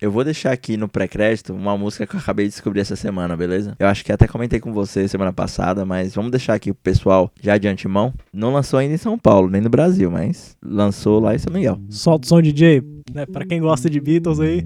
[0.00, 3.36] Eu vou deixar aqui no pré-crédito uma música que eu acabei de descobrir essa semana,
[3.36, 3.74] beleza?
[3.80, 7.32] Eu acho que até comentei com você semana passada, mas vamos deixar aqui pro pessoal
[7.42, 8.14] já de antemão.
[8.32, 11.80] Não lançou ainda em São Paulo, nem no Brasil, mas lançou lá em São Miguel.
[11.90, 12.80] Solta o som DJ,
[13.12, 13.26] né?
[13.26, 14.64] Pra quem gosta de Beatles aí.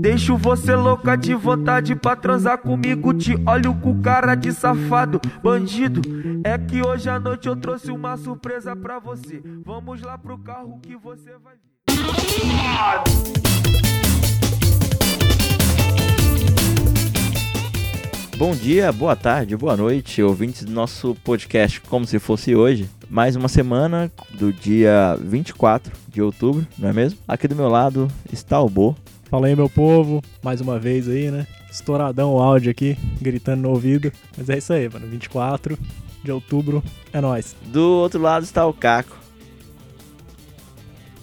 [0.00, 3.12] Deixo você louca de vontade pra transar comigo.
[3.14, 6.02] Te olho com cara de safado, bandido.
[6.44, 9.42] É que hoje à noite eu trouxe uma surpresa pra você.
[9.64, 11.73] Vamos lá pro carro que você vai ver.
[18.36, 22.90] Bom dia, boa tarde, boa noite, ouvintes do nosso podcast Como Se Fosse Hoje.
[23.08, 27.18] Mais uma semana do dia 24 de outubro, não é mesmo?
[27.26, 28.96] Aqui do meu lado está o Bo.
[29.30, 30.22] Fala aí, meu povo.
[30.42, 31.46] Mais uma vez aí, né?
[31.70, 34.12] Estouradão o áudio aqui, gritando no ouvido.
[34.36, 35.06] Mas é isso aí, mano.
[35.06, 35.78] 24
[36.22, 36.82] de outubro,
[37.12, 37.56] é nóis.
[37.66, 39.23] Do outro lado está o Caco.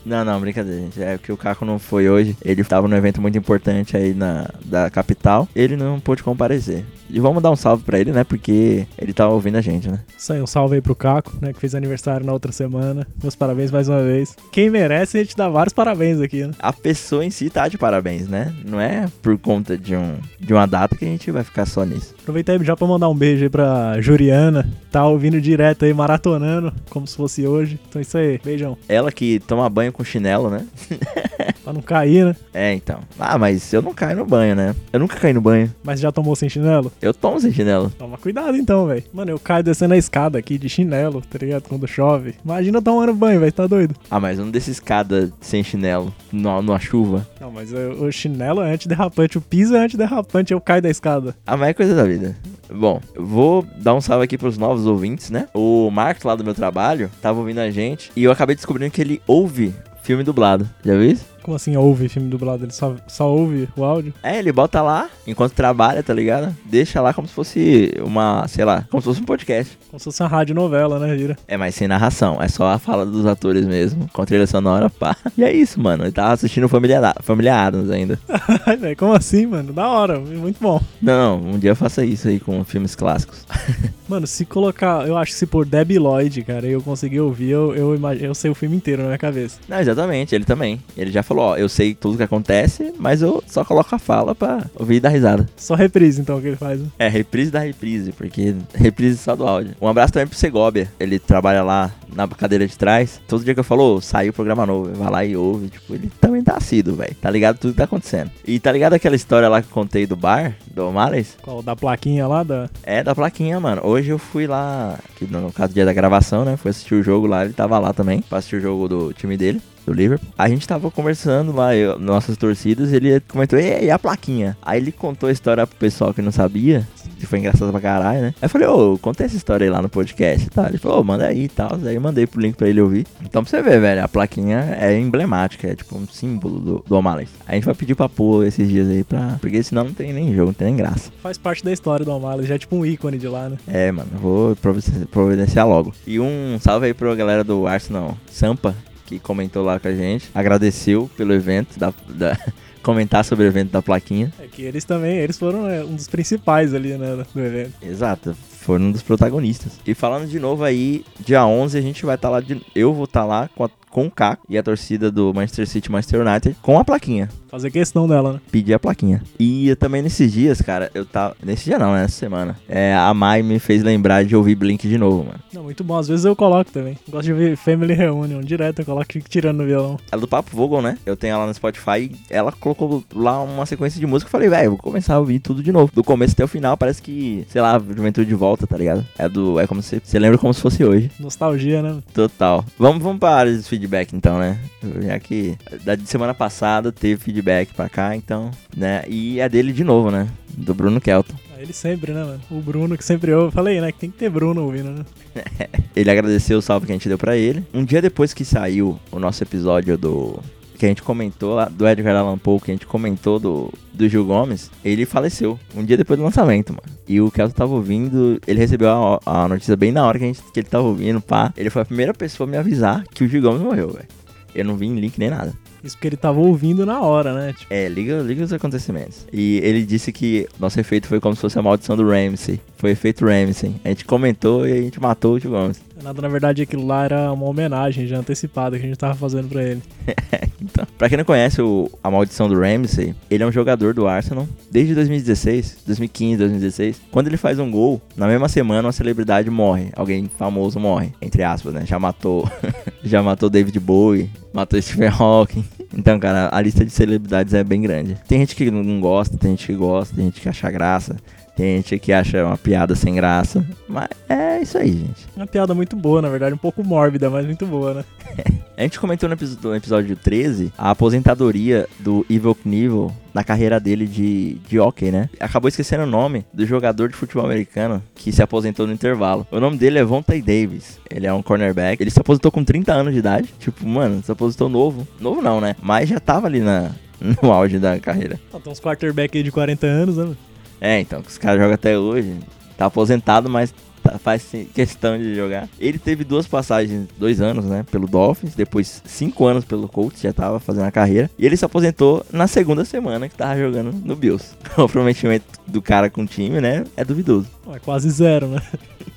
[0.05, 1.01] Não, não, brincadeira, gente.
[1.01, 2.35] É que o Caco não foi hoje.
[2.43, 5.47] Ele estava num evento muito importante aí na da capital.
[5.55, 6.83] Ele não pôde comparecer.
[7.13, 8.23] E vamos dar um salve pra ele, né?
[8.23, 9.99] Porque ele tá ouvindo a gente, né?
[10.17, 11.51] Isso aí, um salve aí pro Caco, né?
[11.51, 13.05] Que fez aniversário na outra semana.
[13.21, 14.35] Meus parabéns mais uma vez.
[14.51, 16.53] Quem merece, a gente dá vários parabéns aqui, né?
[16.59, 18.53] A pessoa em si tá de parabéns, né?
[18.65, 21.83] Não é por conta de, um, de uma data que a gente vai ficar só
[21.83, 22.15] nisso.
[22.21, 24.69] Aproveitar aí já pra mandar um beijo aí pra Juriana.
[24.89, 27.79] Tá ouvindo direto aí, maratonando, como se fosse hoje.
[27.89, 28.77] Então é isso aí, beijão.
[28.87, 30.65] Ela que toma banho com chinelo, né?
[31.63, 32.35] Pra não cair, né?
[32.53, 32.99] É, então.
[33.19, 34.75] Ah, mas eu não caio no banho, né?
[34.91, 35.71] Eu nunca caí no banho.
[35.83, 36.91] Mas já tomou sem chinelo?
[37.01, 37.89] Eu tomo sem chinelo.
[37.97, 39.03] Toma cuidado então, velho.
[39.13, 41.63] Mano, eu caio descendo a escada aqui de chinelo, tá ligado?
[41.67, 42.35] Quando chove.
[42.45, 43.51] Imagina eu tomando banho, velho.
[43.51, 43.95] Tá doido?
[44.09, 47.27] Ah, mas eu não desço escada sem chinelo, no- numa chuva.
[47.39, 51.35] Não, mas o, o chinelo é antiderrapante, o piso é antiderrapante, eu caio da escada.
[51.45, 52.35] Ah, mas é coisa da vida.
[52.73, 55.47] Bom, vou dar um salve aqui pros novos ouvintes, né?
[55.53, 59.01] O Marcos lá do meu trabalho tava ouvindo a gente e eu acabei descobrindo que
[59.01, 60.69] ele ouve filme dublado.
[60.85, 61.25] Já viu isso?
[61.41, 62.65] Como assim ouve filme dublado?
[62.65, 64.13] Ele só, só ouve o áudio?
[64.23, 66.55] É, ele bota lá enquanto trabalha, tá ligado?
[66.65, 69.77] Deixa lá como se fosse uma, sei lá, como se fosse um podcast.
[69.89, 71.37] Como se fosse uma rádio novela, né, Gira?
[71.47, 75.15] É, mas sem narração, é só a fala dos atores mesmo, com trilha sonora, pá.
[75.37, 76.03] E é isso, mano.
[76.03, 78.19] Ele tava assistindo Família, Família Adams ainda.
[78.65, 79.73] Ai, velho, como assim, mano?
[79.73, 80.79] Da hora, muito bom.
[81.01, 83.45] Não, um dia eu faça isso aí com filmes clássicos.
[84.07, 87.51] Mano, se colocar, eu acho que se por Debbie Lloyd, cara, e eu conseguir ouvir,
[87.51, 89.57] eu, eu, eu sei o filme inteiro na minha cabeça.
[89.69, 90.81] Não, exatamente, ele também.
[90.97, 94.35] Ele já falou, ó, eu sei tudo que acontece, mas eu só coloco a fala
[94.35, 95.47] pra ouvir e dar risada.
[95.55, 96.79] Só reprise, então, que ele faz.
[96.79, 96.87] né?
[96.99, 99.75] É, reprise da reprise, porque reprise só do áudio.
[99.81, 100.91] Um abraço também pro Segóbia.
[100.99, 103.21] Ele trabalha lá na cadeira de trás.
[103.27, 105.69] Todo dia que eu falo, "Ô, saiu o programa novo, vai lá e ouve.
[105.69, 107.15] Tipo, ele também tá assíduo, velho.
[107.21, 108.31] Tá ligado tudo que tá acontecendo.
[108.45, 111.37] E tá ligado aquela história lá que eu contei do bar, do O'Malley's?
[111.41, 112.69] Qual, da plaquinha lá, da...
[112.83, 113.81] É, da plaquinha, mano.
[113.85, 116.57] Hoje eu fui lá, que no caso do dia da gravação, né?
[116.57, 119.37] Fui assistir o jogo lá, ele tava lá também, pra assistir o jogo do time
[119.37, 119.61] dele.
[119.85, 120.29] Do Liverpool.
[120.37, 124.55] A gente tava conversando lá, eu- nossas torcidas, ele comentou, e, e a plaquinha?
[124.61, 126.87] Aí ele contou a história pro pessoal que não sabia,
[127.19, 128.27] que foi engraçado pra caralho, né?
[128.41, 130.67] Aí eu falei, ô, conta essa história aí lá no podcast e tal.
[130.67, 131.79] Ele falou, ô, manda aí e tal.
[131.83, 133.05] Aí eu mandei pro link pra ele ouvir.
[133.23, 136.95] Então pra você ver, velho, a plaquinha é emblemática, é tipo um símbolo do, do
[136.95, 137.27] O'Malley.
[137.47, 139.37] A gente vai pedir pra pôr esses dias aí pra.
[139.41, 141.11] Porque senão não tem nem jogo, não tem nem graça.
[141.23, 143.57] Faz parte da história do O'Malley, já é tipo um ícone de lá, né?
[143.67, 145.93] É, mano, vou providenciar- providenciar logo.
[146.05, 148.75] E um salve aí pra galera do Arsenal Sampa,
[149.17, 150.29] que comentou lá com a gente.
[150.33, 152.37] Agradeceu pelo evento, da, da-
[152.83, 154.31] comentar sobre o evento da plaquinha.
[154.39, 157.73] É que eles também, eles foram é, um dos principais ali, né, do evento.
[157.81, 159.73] Exato, foram um dos protagonistas.
[159.85, 163.03] E falando de novo aí, dia 11 a gente vai estar lá, de, eu vou
[163.05, 166.55] estar lá com, a- com o Caco e a torcida do Manchester City Manchester United
[166.61, 167.29] com a plaquinha.
[167.51, 168.41] Fazer questão dela, né?
[168.49, 169.21] pedir a plaquinha.
[169.37, 171.35] E eu também nesses dias, cara, eu tava.
[171.43, 172.03] Nesse dia não, né?
[172.03, 172.55] Nessa semana.
[172.67, 175.39] É, a Mai me fez lembrar de ouvir Blink de novo, mano.
[175.53, 175.97] Não, muito bom.
[175.97, 176.97] Às vezes eu coloco também.
[177.09, 179.99] Gosto de ouvir Family Reunion direto, eu coloco tirando no violão.
[180.09, 180.97] Ela do Papo Vogel, né?
[181.05, 182.09] Eu tenho ela no Spotify.
[182.29, 184.29] Ela colocou lá uma sequência de música.
[184.29, 185.91] Eu falei, velho, vou começar a ouvir tudo de novo.
[185.93, 189.05] Do começo até o final, parece que, sei lá, Juventude de volta, tá ligado?
[189.17, 189.59] É do.
[189.59, 190.01] É como se.
[190.01, 191.11] Você lembra como se fosse hoje.
[191.19, 191.97] Nostalgia, né?
[192.13, 192.63] Total.
[192.79, 194.59] Vamos, vamos pra área de feedback então, né?
[195.01, 199.03] Já que da semana passada teve feedback pra cá, então, né?
[199.07, 200.27] E é dele de novo, né?
[200.55, 201.33] Do Bruno Kelton.
[201.55, 202.41] Ah, Ele sempre, né, mano?
[202.51, 203.53] O Bruno que sempre ouve.
[203.53, 203.91] Falei, né?
[203.91, 205.05] Que tem que ter Bruno ouvindo, né?
[205.95, 207.65] Ele agradeceu o salve que a gente deu pra ele.
[207.73, 210.39] Um dia depois que saiu o nosso episódio do.
[210.81, 214.09] Que a gente comentou lá, do Edgar Allan Poe, que a gente comentou do, do
[214.09, 215.59] Gil Gomes, ele faleceu.
[215.75, 216.97] Um dia depois do lançamento, mano.
[217.07, 220.27] E o Kelton tava ouvindo, ele recebeu a, a notícia bem na hora que, a
[220.27, 221.53] gente, que ele tava ouvindo, pá.
[221.55, 224.07] Ele foi a primeira pessoa a me avisar que o Gil Gomes morreu, velho.
[224.55, 225.53] Eu não vi em link nem nada.
[225.83, 227.53] Isso porque ele tava ouvindo na hora, né?
[227.53, 229.27] Tipo, É, liga, liga os acontecimentos.
[229.31, 232.59] E ele disse que nosso efeito foi como se fosse a maldição do Ramsey.
[232.77, 233.75] Foi efeito Ramsey.
[233.85, 235.79] A gente comentou e a gente matou o Gil Gomes.
[236.01, 239.47] Nada, na verdade, aquilo lá era uma homenagem já antecipada que a gente tava fazendo
[239.49, 239.81] pra ele.
[240.63, 244.07] Então, pra quem não conhece o, a maldição do Ramsey, ele é um jogador do
[244.07, 247.01] Arsenal desde 2016, 2015, 2016.
[247.11, 249.89] Quando ele faz um gol, na mesma semana uma celebridade morre.
[249.95, 251.83] Alguém famoso morre, entre aspas, né?
[251.83, 252.49] Já matou,
[253.03, 255.65] já matou David Bowie, matou Stephen Hawking.
[255.97, 258.17] Então, cara, a lista de celebridades é bem grande.
[258.27, 261.17] Tem gente que não gosta, tem gente que gosta, tem gente que acha graça.
[261.61, 263.63] Tem gente que acha uma piada sem graça.
[263.87, 265.27] Mas é isso aí, gente.
[265.37, 268.05] Uma piada muito boa, na verdade, um pouco mórbida, mas muito boa, né?
[268.75, 273.79] A gente comentou no episódio, no episódio 13 a aposentadoria do Evil Knievel na carreira
[273.79, 275.29] dele de, de hockey, né?
[275.39, 279.45] Acabou esquecendo o nome do jogador de futebol americano que se aposentou no intervalo.
[279.51, 280.99] O nome dele é Vontae Davis.
[281.11, 282.01] Ele é um cornerback.
[282.01, 283.53] Ele se aposentou com 30 anos de idade.
[283.59, 285.07] Tipo, mano, se aposentou novo.
[285.19, 285.75] Novo não, né?
[285.79, 286.89] Mas já tava ali na,
[287.21, 288.39] no auge da carreira.
[288.63, 290.35] Tem uns quarterback aí de 40 anos, né?
[290.81, 292.33] É, então, os caras jogam até hoje.
[292.75, 294.43] Tá aposentado, mas tá- faz
[294.73, 295.69] questão de jogar.
[295.79, 300.33] Ele teve duas passagens, dois anos, né, pelo Dolphins, depois cinco anos pelo Colts, já
[300.33, 301.29] tava fazendo a carreira.
[301.37, 304.55] E ele se aposentou na segunda semana que tava jogando no Bills.
[304.71, 307.45] O comprometimento do cara com o time, né, é duvidoso.
[307.71, 308.61] É quase zero, né?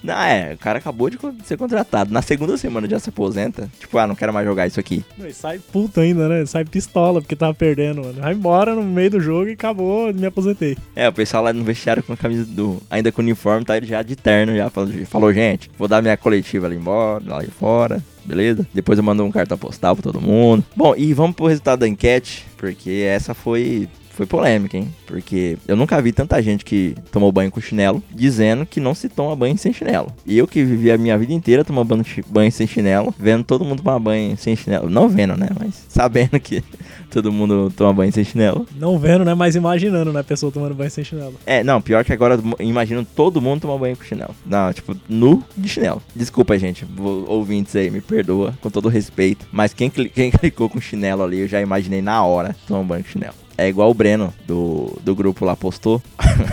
[0.04, 2.12] Não, é, o cara acabou de ser contratado.
[2.12, 3.70] Na segunda semana já se aposenta.
[3.80, 5.02] Tipo, ah, não quero mais jogar isso aqui.
[5.18, 6.44] E sai puto ainda, né?
[6.44, 8.20] Sai pistola porque tava perdendo, mano.
[8.20, 10.76] Vai embora no meio do jogo e acabou, me aposentei.
[10.94, 12.82] É, o pessoal lá no vestiário com a camisa do.
[12.90, 14.68] Ainda com o uniforme, tá ele já de terno, já
[15.06, 18.66] falou, gente, vou dar minha coletiva ali embora, lá fora, beleza?
[18.74, 20.62] Depois eu mando um cartão postal pra todo mundo.
[20.76, 23.88] Bom, e vamos pro resultado da enquete, porque essa foi.
[24.14, 24.88] Foi polêmica, hein?
[25.06, 29.08] Porque eu nunca vi tanta gente que tomou banho com chinelo dizendo que não se
[29.08, 30.12] toma banho sem chinelo.
[30.24, 33.64] E eu que vivi a minha vida inteira tomando banho banho sem chinelo, vendo todo
[33.64, 34.88] mundo tomar banho sem chinelo.
[34.88, 35.48] Não vendo, né?
[35.58, 36.62] Mas sabendo que
[37.10, 38.66] todo mundo toma banho sem chinelo.
[38.76, 39.34] Não vendo, né?
[39.34, 40.20] Mas imaginando, né?
[40.20, 41.34] A pessoa tomando banho sem chinelo.
[41.44, 44.34] É, não, pior que agora imagino todo mundo tomar banho com chinelo.
[44.46, 46.00] Não, tipo, nu de chinelo.
[46.14, 46.86] Desculpa, gente,
[47.26, 49.46] ouvintes aí, me perdoa, com todo respeito.
[49.50, 53.10] Mas quem, quem clicou com chinelo ali, eu já imaginei na hora tomar banho com
[53.10, 53.43] chinelo.
[53.56, 56.02] É igual o Breno, do, do grupo lá, postou.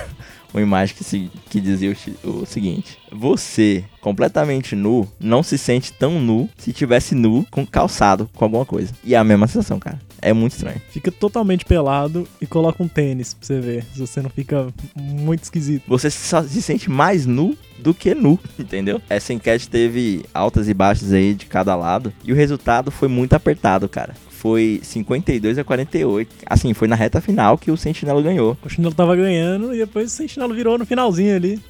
[0.54, 1.96] Uma imagem que, se- que dizia
[2.26, 7.66] o, o seguinte: Você, completamente nu, não se sente tão nu se tivesse nu com
[7.66, 8.92] calçado com alguma coisa.
[9.02, 9.98] E é a mesma sensação, cara.
[10.22, 10.82] É muito estranho.
[10.90, 13.86] Fica totalmente pelado e coloca um tênis pra você ver.
[13.94, 15.84] Se você não fica muito esquisito.
[15.88, 19.02] você só se sente mais nu do que nu, entendeu?
[19.10, 23.34] Essa enquete teve altas e baixas aí de cada lado e o resultado foi muito
[23.34, 24.14] apertado, cara.
[24.42, 26.36] Foi 52 a 48.
[26.48, 28.58] Assim, foi na reta final que o Sentinela ganhou.
[28.66, 31.62] O chinelo tava ganhando e depois o sentinelo virou no finalzinho ali.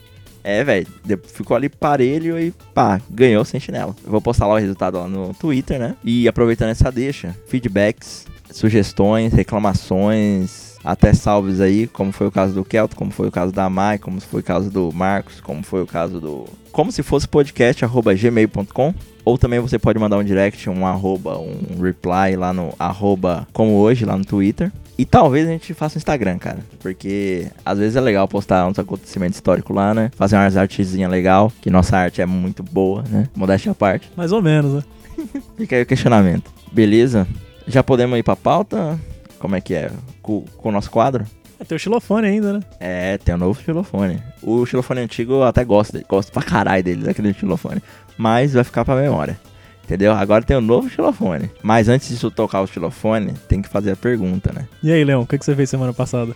[0.42, 0.88] É, velho,
[1.26, 3.94] ficou ali parelho e pá, ganhou o Sentinela.
[4.06, 5.98] Eu vou postar lá o resultado lá no Twitter, né?
[6.02, 12.66] E aproveitando essa deixa, feedbacks, sugestões, reclamações, até salves aí, como foi o caso do
[12.66, 15.82] Kelto, como foi o caso da Mai, como foi o caso do Marcos, como foi
[15.82, 16.46] o caso do.
[16.72, 18.94] Como se fosse podcast, arroba gmail.com.
[19.24, 23.74] Ou também você pode mandar um direct, um arroba, um reply lá no arroba como
[23.74, 24.72] hoje, lá no Twitter.
[24.98, 26.60] E talvez a gente faça um Instagram, cara.
[26.80, 30.12] Porque às vezes é legal postar uns acontecimentos históricos lá, né?
[30.16, 33.28] Fazer umas artezinhas legal, que nossa arte é muito boa, né?
[33.36, 34.12] Modéstia à parte.
[34.16, 34.84] Mais ou menos, né?
[35.58, 36.52] Fica aí o questionamento.
[36.72, 37.28] Beleza?
[37.68, 39.00] Já podemos ir pra pauta?
[39.42, 39.92] Como é que é?
[40.22, 41.26] Com, com o nosso quadro?
[41.60, 42.60] É, tem o xilofone ainda, né?
[42.80, 44.22] É, tem o novo xilofone.
[44.40, 46.06] O xilofone antigo eu até gosto dele.
[46.08, 47.82] Gosto pra caralho dele, daquele xilofone.
[48.16, 49.40] Mas vai ficar pra memória.
[49.84, 50.14] Entendeu?
[50.14, 51.50] Agora tem o novo xilofone.
[51.64, 54.68] Mas antes de eu tocar o xilofone, tem que fazer a pergunta, né?
[54.84, 56.36] E aí, Leão, o que, que você fez semana passada?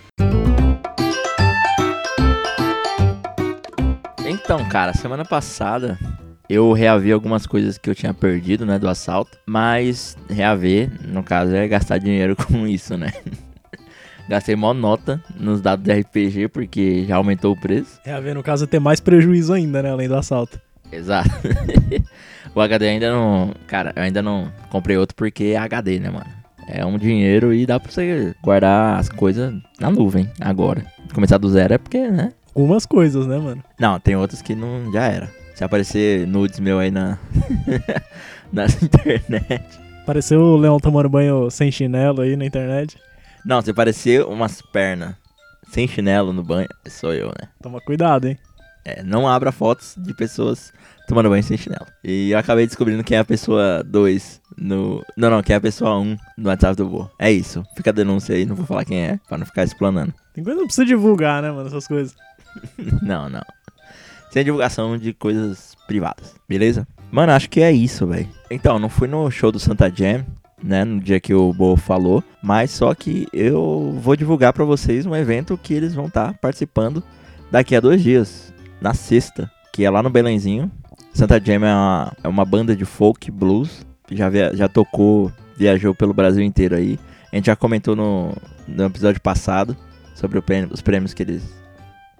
[4.26, 5.96] Então, cara, semana passada
[6.48, 9.38] eu reavi algumas coisas que eu tinha perdido, né, do assalto.
[9.46, 13.12] Mas reaver, no caso, é gastar dinheiro com isso, né?
[14.28, 18.00] Gastei mó nota nos dados do RPG porque já aumentou o preço.
[18.04, 19.90] É, a ver, no caso, é ter mais prejuízo ainda, né?
[19.90, 20.60] Além do assalto.
[20.90, 21.30] Exato.
[22.54, 23.54] o HD ainda não.
[23.68, 26.26] Cara, eu ainda não comprei outro porque é HD, né, mano?
[26.68, 30.84] É um dinheiro e dá pra você guardar as coisas na nuvem agora.
[31.14, 32.32] Começar do zero é porque, né?
[32.54, 33.62] Algumas coisas, né, mano?
[33.78, 35.30] Não, tem outros que não já era.
[35.56, 37.18] Se aparecer nudes meu aí na.
[38.82, 39.64] internet.
[40.02, 42.98] Apareceu o Leão tomando banho sem chinelo aí na internet.
[43.42, 45.14] Não, se aparecer umas pernas
[45.70, 47.48] sem chinelo no banho, sou eu, né?
[47.62, 48.38] Toma cuidado, hein?
[48.84, 50.74] É, não abra fotos de pessoas
[51.08, 51.86] tomando banho sem chinelo.
[52.04, 55.02] E eu acabei descobrindo quem é a pessoa 2 no.
[55.16, 57.10] Não, não, quem é a pessoa 1 um no WhatsApp do Boa.
[57.18, 57.64] É isso.
[57.74, 60.12] Fica a denúncia aí, não vou falar quem é, pra não ficar explanando.
[60.34, 61.66] Tem coisa que não precisa divulgar, né, mano?
[61.66, 62.14] Essas coisas.
[63.00, 63.42] não, não.
[64.36, 66.86] Sem divulgação de coisas privadas, beleza?
[67.10, 68.28] Mano, acho que é isso, velho.
[68.50, 70.26] Então, não fui no show do Santa Jam,
[70.62, 70.84] né?
[70.84, 72.22] No dia que o Bo falou.
[72.42, 77.02] Mas só que eu vou divulgar pra vocês um evento que eles vão estar participando
[77.50, 78.52] daqui a dois dias.
[78.78, 80.70] Na sexta, que é lá no Belenzinho.
[81.14, 83.86] Santa Jam é uma, é uma banda de folk blues.
[84.10, 86.98] Já, via- já tocou, viajou pelo Brasil inteiro aí.
[87.32, 88.34] A gente já comentou no,
[88.68, 89.74] no episódio passado
[90.14, 91.42] sobre prêmio- os prêmios que eles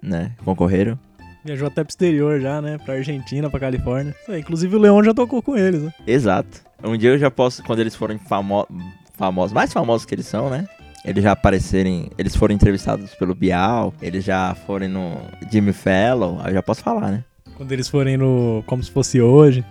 [0.01, 0.97] né, concorreram.
[1.43, 2.77] Viajou até pro exterior já, né?
[2.77, 4.13] Pra Argentina, pra Califórnia.
[4.29, 5.93] Inclusive o Leon já tocou com eles, né?
[6.05, 6.61] Exato.
[6.83, 8.67] Um dia eu já posso, quando eles forem famo
[9.13, 10.67] famosos, mais famosos que eles são, né?
[11.03, 15.17] Eles já aparecerem, eles foram entrevistados pelo Bial, eles já forem no
[15.49, 17.23] Jimmy Fallon, aí eu já posso falar, né?
[17.55, 18.63] Quando eles forem no.
[18.67, 19.63] Como se fosse hoje.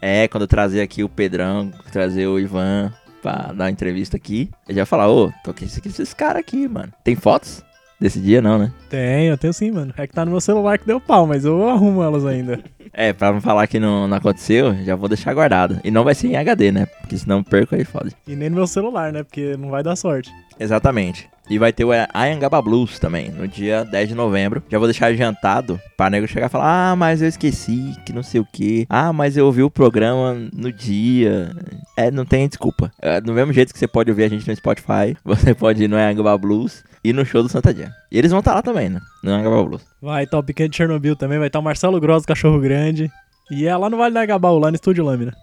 [0.00, 4.50] É, quando eu trazer aqui o Pedrão, trazer o Ivan pra dar uma entrevista aqui,
[4.68, 6.92] eu já falar, ô, toquei isso aqui esses caras aqui, mano.
[7.02, 7.63] Tem fotos
[8.00, 8.72] desse dia, não, né?
[8.88, 9.92] Tenho, eu tenho sim, mano.
[9.96, 12.60] É que tá no meu celular que deu pau, mas eu arrumo elas ainda.
[12.96, 15.80] É, pra não falar que não, não aconteceu, já vou deixar guardado.
[15.82, 16.86] E não vai ser em HD, né?
[16.86, 18.10] Porque senão perco aí foda.
[18.24, 19.24] E nem no meu celular, né?
[19.24, 20.30] Porque não vai dar sorte.
[20.60, 21.28] Exatamente.
[21.50, 24.62] E vai ter o Ayangaba Blues também, no dia 10 de novembro.
[24.70, 28.22] Já vou deixar adiantado pra nego chegar e falar: Ah, mas eu esqueci, que não
[28.22, 28.86] sei o que.
[28.88, 31.54] Ah, mas eu ouvi o programa no dia.
[31.96, 32.90] É, não tem desculpa.
[33.00, 35.88] É, do mesmo jeito que você pode ouvir a gente no Spotify, você pode ir
[35.88, 37.90] no Ayangaba Blues e no show do Santa Jam.
[38.10, 39.00] E eles vão estar lá também, né?
[39.22, 39.82] No Ayangaba Blues.
[40.00, 43.10] Vai estar o Pequeno de Chernobyl também, vai estar o Marcelo Gross, Cachorro Grande.
[43.50, 45.34] E é lá no Vale da Gabaú, lá no Estúdio Lâmina.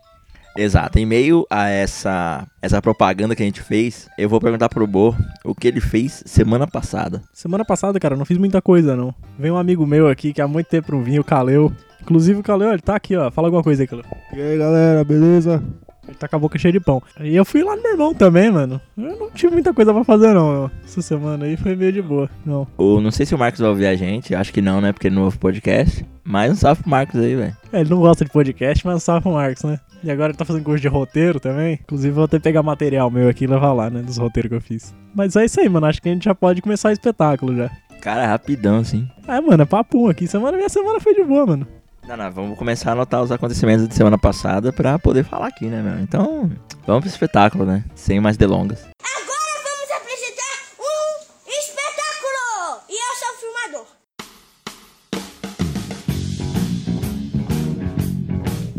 [0.57, 0.99] Exato.
[0.99, 5.15] Em meio a essa, essa propaganda que a gente fez, eu vou perguntar pro Bo
[5.45, 7.21] o que ele fez semana passada.
[7.31, 9.13] Semana passada, cara, eu não fiz muita coisa, não.
[9.39, 11.71] Veio um amigo meu aqui que há muito tempo não vinha, o Caleu.
[12.01, 13.31] Inclusive o Caleu, ele tá aqui, ó.
[13.31, 14.03] Fala alguma coisa aí, Caleu.
[14.33, 15.63] E aí galera, beleza?
[16.08, 17.01] Ele tá com a boca cheia de pão.
[17.20, 18.81] E eu fui lá no meu irmão também, mano.
[18.98, 20.70] Eu não tive muita coisa pra fazer, não.
[20.84, 22.29] Essa semana aí foi meio de boa.
[22.46, 22.67] Não.
[22.77, 24.91] Ou não sei se o Marcos vai ouvir a gente, acho que não, né?
[24.91, 26.05] Porque ele não ouve podcast.
[26.24, 27.55] Mas um salve pro Marcos aí, velho.
[27.72, 29.79] É, ele não gosta de podcast, mas salve pro Marcos, né?
[30.03, 31.79] E agora ele tá fazendo curso de roteiro também.
[31.84, 34.01] Inclusive, eu vou até pegar material meu aqui e levar lá, né?
[34.01, 34.96] Dos roteiros que eu fiz.
[35.13, 35.86] Mas é isso aí, mano.
[35.86, 37.70] Acho que a gente já pode começar o espetáculo já.
[38.01, 39.08] Cara, rapidão, assim.
[39.27, 40.27] É, mano, é papum aqui.
[40.27, 41.67] Semana, minha semana foi de boa, mano.
[42.11, 45.67] Não, não, vamos começar a anotar os acontecimentos de semana passada pra poder falar aqui,
[45.67, 45.97] né, meu?
[46.03, 46.51] Então,
[46.85, 47.85] vamos pro espetáculo, né?
[47.95, 48.85] Sem mais delongas.
[48.99, 50.43] Agora vamos apresentar
[50.77, 52.81] um espetáculo!
[52.89, 53.87] E eu sou o filmador.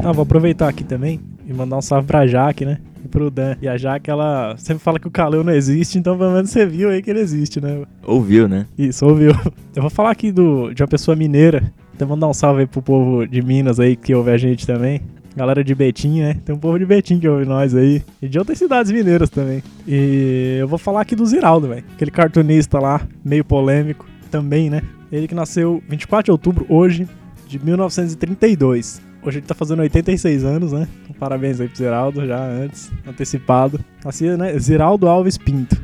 [0.05, 2.83] Ah, vou aproveitar aqui também e mandar um salve pra Jaque, né?
[3.03, 3.57] E pro Dan.
[3.63, 6.67] E a Jaque, ela sempre fala que o Caleu não existe, então pelo menos você
[6.67, 7.83] viu aí que ele existe, né?
[8.03, 8.67] Ouviu, né?
[8.77, 9.33] Isso, ouviu.
[9.75, 11.73] Eu vou falar aqui do, de uma pessoa mineira.
[12.03, 15.01] Então mandar um salve aí pro povo de Minas aí que ouve a gente também.
[15.37, 16.35] Galera de Betim, né?
[16.45, 18.03] Tem um povo de Betim que ouve nós aí.
[18.21, 19.63] E de outras cidades mineiras também.
[19.87, 21.85] E eu vou falar aqui do Ziraldo, velho.
[21.95, 24.83] Aquele cartunista lá, meio polêmico também, né?
[25.13, 27.09] Ele que nasceu 24 de outubro, hoje,
[27.47, 29.01] de 1932.
[29.23, 30.89] Hoje ele tá fazendo 86 anos, né?
[31.05, 33.79] Então, parabéns aí pro Ziraldo, já antes, antecipado.
[34.05, 34.59] Nascia, né?
[34.59, 35.81] Ziraldo Alves Pinto.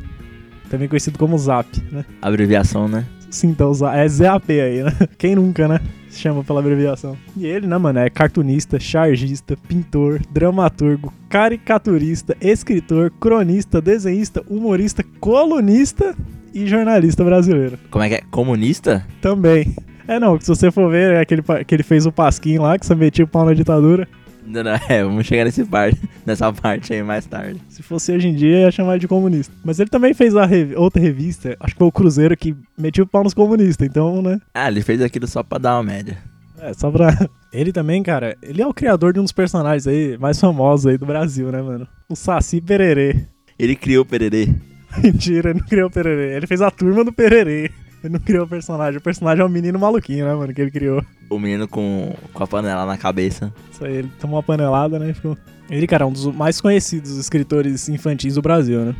[0.69, 2.05] Também conhecido como Zap, né?
[2.21, 3.07] Abreviação, né?
[3.31, 4.93] Sim, então za- é ZAP aí, né?
[5.19, 5.81] Quem nunca, né?
[6.09, 7.17] Se chama pela abreviação.
[7.37, 16.15] E ele, né, mano, é cartunista, chargista, pintor, dramaturgo, caricaturista, escritor, cronista, desenhista, humorista, colunista
[16.55, 17.79] e jornalista brasileiro.
[17.91, 18.21] Como é que é?
[18.31, 19.07] Comunista?
[19.21, 19.75] Também.
[20.07, 22.87] É, não, se você for ver, é aquele que ele fez o pasquinho lá, que
[22.87, 24.09] você metia o pau na ditadura.
[24.49, 27.61] Não, não, é, vamos chegar nesse parte, nessa parte aí mais tarde.
[27.69, 29.53] Se fosse hoje em dia, ia chamar de comunista.
[29.65, 33.05] Mas ele também fez a rev- outra revista, acho que foi o Cruzeiro, que metia
[33.05, 34.41] o pau nos comunistas, então, né?
[34.55, 36.17] Ah, ele fez aquilo só pra dar uma média.
[36.61, 37.09] É, só pra.
[37.53, 40.99] Ele também, cara, ele é o criador de um dos personagens aí mais famosos aí
[40.99, 41.89] do Brasil, né, mano?
[42.11, 43.25] O Saci Pererê.
[43.59, 44.49] Ele criou o Pererê.
[45.03, 46.37] Mentira, ele não criou o Pererê.
[46.37, 47.71] Ele fez a turma do Pererê.
[48.03, 48.99] Ele não criou o personagem.
[48.99, 50.53] O personagem é um menino maluquinho, né, mano?
[50.55, 51.05] Que ele criou.
[51.29, 53.53] O menino com, com a panela na cabeça.
[53.71, 55.11] Isso aí, ele tomou uma panelada, né?
[55.11, 55.37] e Ficou...
[55.69, 58.95] Ele, cara, é um dos mais conhecidos escritores infantis do Brasil, né?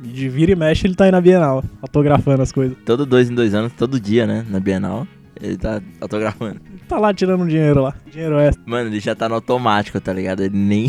[0.00, 2.76] De vira e mexe, ele tá aí na Bienal, autografando as coisas.
[2.84, 4.46] Todo dois em dois anos, todo dia, né?
[4.48, 5.06] Na Bienal.
[5.40, 6.60] Ele tá autografando.
[6.88, 7.94] Tá lá tirando um dinheiro lá.
[8.10, 8.62] Dinheiro extra.
[8.64, 10.42] Mano, ele já tá no automático, tá ligado?
[10.42, 10.86] Ele nem.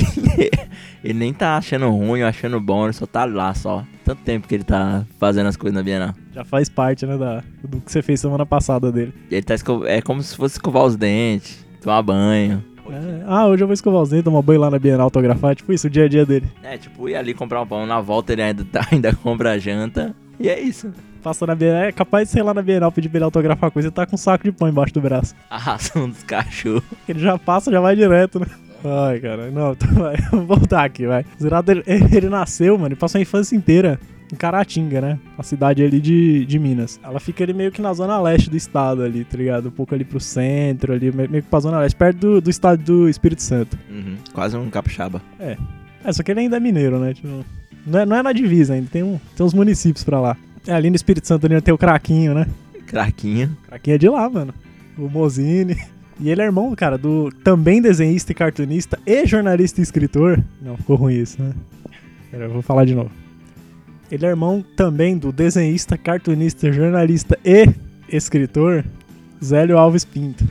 [1.04, 3.84] ele nem tá achando ruim achando bom, ele só tá lá só.
[4.08, 6.16] Tanto tempo que ele tá fazendo as coisas na Bienal.
[6.34, 9.14] Já faz parte, né, da, do que você fez semana passada dele.
[9.30, 9.56] E ele tá.
[9.86, 12.64] É como se fosse escovar os dentes, tomar banho.
[12.90, 15.58] É, ah, hoje eu vou escovar os dentes, tomar banho lá na Bienal autografar.
[15.58, 16.48] Tipo isso, o dia a dia dele.
[16.64, 19.58] É, tipo, ir ali comprar um pão, na volta ele ainda, tá, ainda compra a
[19.58, 20.16] janta.
[20.40, 20.90] E é isso.
[21.22, 23.90] Passa na Bienal, é capaz de ser lá na Bienal pedir pra ele autografar coisa
[23.90, 25.36] e tá com um saco de pão embaixo do braço.
[25.50, 26.82] A ração dos cachorros.
[27.10, 28.48] Ele já passa, já vai direto, né?
[28.84, 31.26] Ai, cara, não, então vai, vamos voltar aqui, vai.
[31.42, 34.00] Zerado, ele, ele nasceu, mano, e passou a infância inteira
[34.32, 35.20] em Caratinga, né?
[35.38, 37.00] A cidade ali de, de Minas.
[37.04, 39.70] Ela fica ali meio que na zona leste do estado ali, tá ligado?
[39.70, 42.84] Um pouco ali pro centro, ali, meio que pra zona leste, perto do, do estado
[42.84, 43.78] do Espírito Santo.
[43.90, 45.22] Uhum, quase um capixaba.
[45.40, 45.58] É,
[46.12, 47.14] só que ele ainda é mineiro, né?
[47.14, 47.46] Tipo,
[47.86, 50.38] não, é, não é na divisa ainda, tem, um, tem uns municípios pra lá.
[50.66, 52.48] É, ali no Espírito Santo ali tem o Craquinho, né?
[52.86, 53.56] Craquinho.
[53.68, 54.54] Craquinho é de lá, mano.
[54.98, 55.78] O Mozine.
[56.20, 60.44] E ele é irmão, cara, do também desenhista e cartunista e jornalista e escritor.
[60.62, 61.54] Não, ficou ruim isso, né?
[62.32, 63.12] Pera, eu vou falar de novo.
[64.10, 67.68] Ele é irmão também do desenhista, cartunista, jornalista e
[68.10, 68.84] escritor
[69.44, 70.48] Zélio Alves Pinto.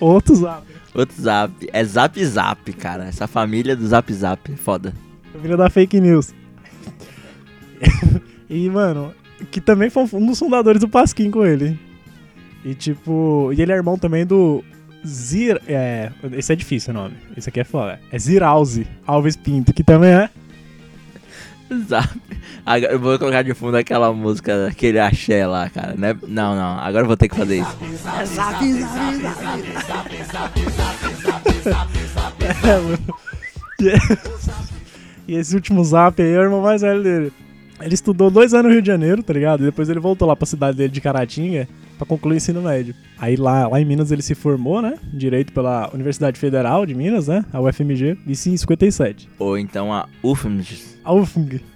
[0.00, 0.66] Outro zap.
[0.94, 1.68] Outro zap.
[1.72, 3.04] É zap zap, cara.
[3.04, 4.52] Essa família do zap zap.
[4.56, 4.92] Foda.
[5.32, 6.34] Família da fake news.
[8.50, 9.14] e, mano,
[9.50, 11.78] que também foi um dos fundadores do Pasquim com ele.
[12.64, 14.64] E tipo, e ele é irmão também do
[15.06, 15.60] Zir.
[15.66, 17.14] É, esse é difícil o nome.
[17.36, 18.00] Esse aqui é foda.
[18.10, 20.30] É Ziralzi Alves Pinto, que também é.
[21.88, 22.08] Zap.
[22.64, 25.94] Agora eu vou colocar de fundo aquela música, aquele axé lá, cara.
[25.96, 26.16] Né?
[26.28, 26.78] Não, não.
[26.78, 27.76] Agora eu vou ter que fazer isso.
[35.26, 37.32] E esse último zap aí é o irmão mais velho dele.
[37.80, 39.62] Ele estudou dois anos no Rio de Janeiro, tá ligado?
[39.62, 42.94] E depois ele voltou lá pra cidade dele de Caratinga pra concluir o ensino médio.
[43.18, 44.94] Aí lá, lá em Minas ele se formou, né?
[45.12, 47.44] Direito pela Universidade Federal de Minas, né?
[47.52, 48.18] A UFMG.
[48.26, 49.28] Isso em 57.
[49.38, 50.76] Ou então a UFMG.
[51.04, 51.60] A UFMG.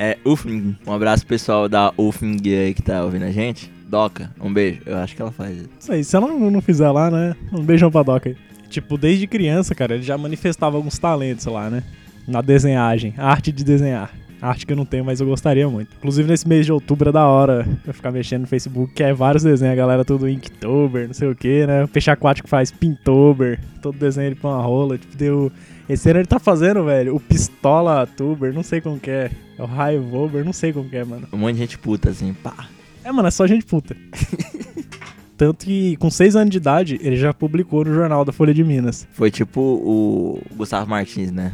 [0.00, 0.76] É, UFMG.
[0.86, 3.68] Um abraço pessoal da UFMG aí que tá ouvindo a gente.
[3.88, 4.80] Doca, um beijo.
[4.86, 5.70] Eu acho que ela faz isso.
[5.80, 7.34] Isso aí, se ela não não fizer lá, né?
[7.52, 8.36] Um beijão pra Doca aí.
[8.68, 11.82] Tipo, desde criança, cara, ele já manifestava alguns talentos lá, né?
[12.28, 14.12] Na desenhagem, a arte de desenhar.
[14.40, 15.90] Arte que eu não tenho, mas eu gostaria muito.
[15.98, 19.12] Inclusive, nesse mês de outubro é da hora eu ficar mexendo no Facebook, que é
[19.12, 21.84] vários desenhos, a galera tudo Inktober, não sei o que, né?
[21.84, 25.50] O peixe aquático faz Pintober, todo desenho ele põe uma rola, tipo, deu...
[25.88, 29.30] Esse ano ele tá fazendo, velho, o Pistola Tuber, não sei como que é.
[29.58, 31.26] É o Raivober, não sei como que é, mano.
[31.32, 32.68] Um monte de gente puta, assim, pá.
[33.02, 33.96] É, mano, é só gente puta.
[35.38, 38.62] Tanto que com 6 anos de idade, ele já publicou no jornal da Folha de
[38.62, 39.06] Minas.
[39.12, 41.52] Foi tipo o Gustavo Martins, né?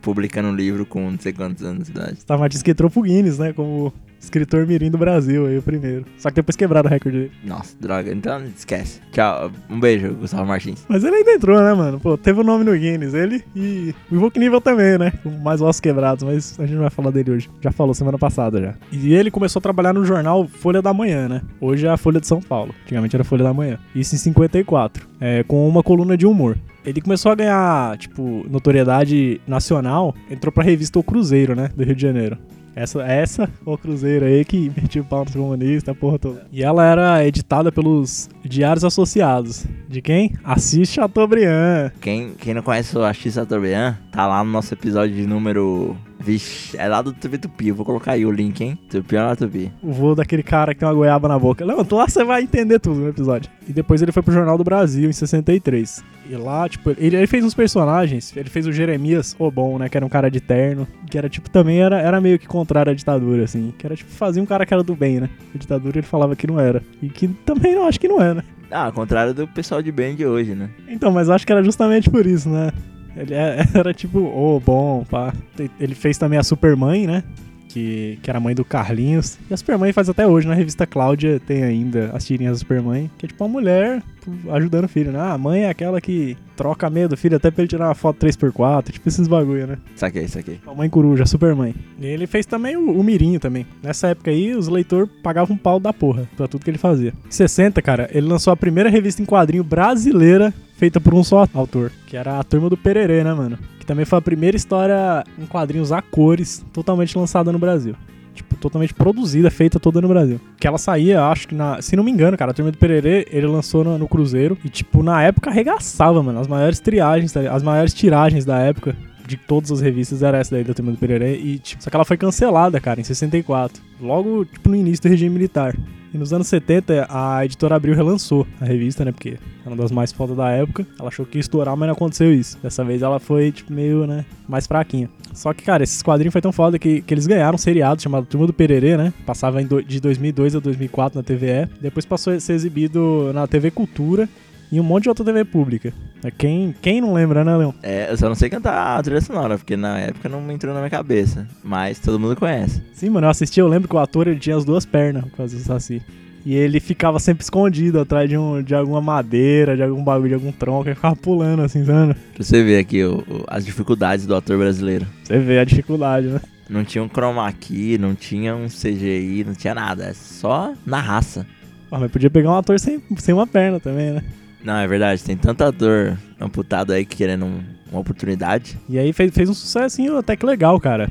[0.00, 2.14] Publicando um livro com não sei quantos anos de idade.
[2.14, 3.52] Gustavo Martins que entrou pro Guinness, né?
[3.52, 6.04] Como escritor mirim do Brasil, aí o primeiro.
[6.16, 7.32] Só que depois quebraram o recorde dele.
[7.44, 8.12] Nossa, droga.
[8.12, 9.00] Então esquece.
[9.10, 9.50] Tchau.
[9.68, 10.84] Um beijo, Gustavo Martins.
[10.88, 12.00] Mas ele ainda entrou, né, mano?
[12.00, 15.12] Pô, teve o nome no Guinness, ele e o Ivo Nível também, né?
[15.22, 17.50] Com mais ossos quebrados, mas a gente não vai falar dele hoje.
[17.60, 18.74] Já falou semana passada já.
[18.90, 21.42] E ele começou a trabalhar no jornal Folha da Manhã, né?
[21.60, 22.74] Hoje é a Folha de São Paulo.
[22.84, 23.78] Antigamente era Folha da Manhã.
[23.94, 25.06] Isso em 54.
[25.20, 26.56] É, com uma coluna de humor.
[26.84, 31.70] Ele começou a ganhar, tipo, notoriedade nacional, entrou pra revista O Cruzeiro, né?
[31.76, 32.36] Do Rio de Janeiro.
[32.74, 36.46] Essa, essa o Cruzeiro aí que metia o pau nos comunistas, porra toda.
[36.50, 39.64] E ela era editada pelos Diários Associados.
[39.88, 40.34] De quem?
[40.42, 41.92] Assis Chateaubriand.
[42.00, 45.96] Quem, quem não conhece o Axis Chateaubriand, tá lá no nosso episódio de número.
[46.22, 47.68] Vixe, é lá do Tupi Tupi.
[47.68, 48.78] Eu vou colocar aí o link, hein?
[48.88, 49.72] Tupi ou não Tupi?
[49.82, 51.64] O voo daquele cara que tem uma goiaba na boca.
[51.64, 53.50] Levantou lá, você vai entender tudo no episódio.
[53.68, 56.04] E depois ele foi pro Jornal do Brasil em 63.
[56.30, 58.34] E lá, tipo, ele, ele fez uns personagens.
[58.36, 59.88] Ele fez o Jeremias Obon, né?
[59.88, 60.86] Que era um cara de terno.
[61.10, 63.74] Que era, tipo, também era, era meio que contrário à ditadura, assim.
[63.76, 65.28] Que era, tipo, fazia um cara que era do bem, né?
[65.54, 66.82] A ditadura ele falava que não era.
[67.02, 68.44] E que também não acho que não é, né?
[68.70, 70.70] Ah, contrário do pessoal de bem de hoje, né?
[70.88, 72.70] Então, mas acho que era justamente por isso, né?
[73.16, 75.32] Ele é- era tipo, ô, bom, pá.
[75.78, 77.22] Ele fez também a Supermãe, né?
[77.68, 79.38] Que, que era a mãe do Carlinhos.
[79.50, 83.10] E a Supermãe faz até hoje, na revista Cláudia tem ainda as tirinhas da Supermãe.
[83.16, 84.02] Que é tipo uma mulher
[84.50, 85.18] ajudando o filho, né?
[85.18, 87.94] Ah, a mãe é aquela que troca meia do filho até pra ele tirar uma
[87.94, 88.92] foto 3x4.
[88.92, 89.78] Tipo esses bagulho, né?
[89.96, 90.60] Saquei, saquei.
[90.66, 91.74] A mãe coruja, a Supermãe.
[91.98, 93.64] E ele fez também o, o Mirinho também.
[93.82, 97.14] Nessa época aí, os leitores pagavam um pau da porra pra tudo que ele fazia.
[97.26, 101.46] Em 60, cara, ele lançou a primeira revista em quadrinho brasileira feita por um só
[101.54, 103.56] autor, que era a Turma do Pererê, né, mano?
[103.78, 107.94] Que também foi a primeira história em quadrinhos a cores totalmente lançada no Brasil.
[108.34, 110.40] Tipo, totalmente produzida, feita toda no Brasil.
[110.58, 111.80] Que ela saía, acho que na.
[111.80, 114.58] Se não me engano, cara, a Turma do Pererê, ele lançou no, no Cruzeiro.
[114.64, 116.40] E, tipo, na época arregaçava, mano.
[116.40, 120.52] As maiores triagens, tá as maiores tiragens da época de todas as revistas era essa
[120.52, 121.36] daí da Turma do Pererê.
[121.36, 123.80] E, tipo, só que ela foi cancelada, cara, em 64.
[124.00, 125.76] Logo, tipo, no início do regime militar.
[126.14, 129.12] E nos anos 70, a editora Abril relançou a revista, né?
[129.12, 132.32] Porque era uma das mais fodas da época.Ela achou que ia estourar, mas não aconteceu
[132.34, 132.58] isso.
[132.62, 134.26] Dessa vez ela foi, tipo, meio, né?
[134.46, 135.08] Mais fraquinha.
[135.32, 138.26] Só que, cara, esses quadrinhos foi tão foda que, que eles ganharam um seriado chamado
[138.26, 139.12] Turma do Pererê, né?
[139.24, 141.66] Passava do- de 2002 a 2004 na TVE.
[141.80, 144.28] Depois passou a ser exibido na TV Cultura
[144.72, 145.92] e um monte de outra TV pública.
[146.24, 147.72] É, Quem, quem não lembra, né, Leon?
[147.82, 150.80] É, eu só não sei cantar a trilha sonora, porque na época não entrou na
[150.80, 151.46] minha cabeça.
[151.62, 152.82] Mas todo mundo conhece.
[152.94, 155.36] Sim, mano, eu assisti, eu lembro que o ator ele tinha as duas pernas por
[155.36, 156.00] causa do Saci.
[156.44, 160.34] E ele ficava sempre escondido atrás de, um, de alguma madeira, de algum bagulho, de
[160.34, 162.14] algum tronco, ele ficava pulando assim, sabe?
[162.34, 165.06] Pra você ver aqui o- o- as dificuldades do ator brasileiro.
[165.22, 166.40] Você vê a dificuldade, né?
[166.68, 170.04] Não tinha um chroma key, não tinha um CGI, não tinha nada.
[170.06, 171.46] É só na raça.
[171.88, 174.24] Pô, mas podia pegar um ator sem, sem uma perna também, né?
[174.64, 175.22] Não, é verdade.
[175.22, 178.78] Tem tanto ator amputado aí querendo um- uma oportunidade.
[178.88, 181.10] E aí fez, fez um sucessinho até que legal, cara.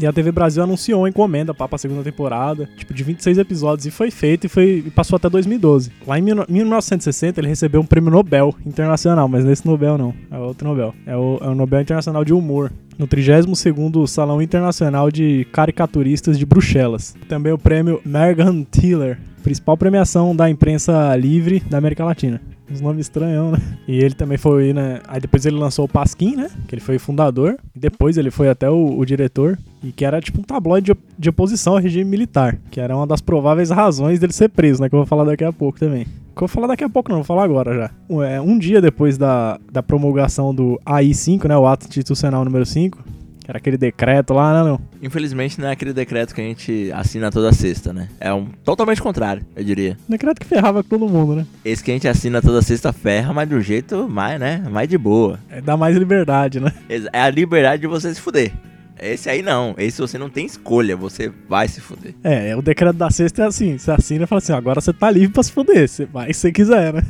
[0.00, 3.84] E a TV Brasil anunciou uma encomenda pra, pra segunda temporada, tipo, de 26 episódios,
[3.84, 5.92] e foi feito e, foi, e passou até 2012.
[6.06, 10.38] Lá em mil- 1960 ele recebeu um prêmio Nobel internacional, mas nesse Nobel não, é
[10.38, 10.94] outro Nobel.
[11.06, 12.72] É o, é o Nobel Internacional de Humor.
[12.98, 17.14] No 32º Salão Internacional de Caricaturistas de Bruxelas.
[17.28, 22.40] Também o prêmio Mergan Tiller, principal premiação da imprensa livre da América Latina.
[22.70, 23.58] Uns nomes estranhos, né?
[23.86, 25.00] E ele também foi, né?
[25.06, 26.48] Aí depois ele lançou o Pasquim, né?
[26.66, 27.56] Que ele foi fundador.
[27.74, 29.58] Depois ele foi até o, o diretor.
[29.82, 32.56] E que era tipo um tabloide de, de oposição ao regime militar.
[32.70, 34.88] Que era uma das prováveis razões dele ser preso, né?
[34.88, 36.04] Que eu vou falar daqui a pouco também.
[36.04, 37.90] Que eu vou falar daqui a pouco, não, vou falar agora já.
[38.08, 41.56] Um, é, um dia depois da, da promulgação do AI-5, né?
[41.58, 43.04] O Ato Institucional número 5.
[43.46, 44.80] Era aquele decreto lá, né, não?
[45.02, 48.08] Infelizmente não é aquele decreto que a gente assina toda sexta, né?
[48.20, 49.96] É um totalmente contrário, eu diria.
[50.08, 51.46] Decreto que ferrava com todo mundo, né?
[51.64, 54.62] Esse que a gente assina toda sexta ferra, mas de um jeito mais, né?
[54.70, 55.38] Mais de boa.
[55.50, 56.72] É, dá mais liberdade, né?
[57.12, 58.52] É a liberdade de você se fuder.
[59.00, 59.74] Esse aí não.
[59.76, 62.14] Esse você não tem escolha, você vai se fuder.
[62.22, 65.10] É, o decreto da sexta é assim, você assina e fala assim, agora você tá
[65.10, 67.02] livre pra se fuder, você vai se quiser, né?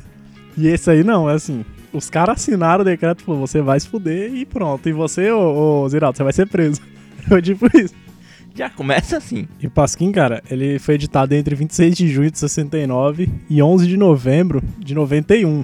[0.57, 3.79] E esse aí não, é assim, os caras assinaram o decreto e falou, você vai
[3.79, 4.89] se fuder e pronto.
[4.89, 6.81] E você, ô, ô Ziraldo, você vai ser preso.
[7.29, 7.95] Foi tipo isso.
[8.55, 9.49] Já começa assim.
[9.61, 13.87] E o Pasquim, cara, ele foi editado entre 26 de junho de 69 e 11
[13.87, 15.63] de novembro de 91.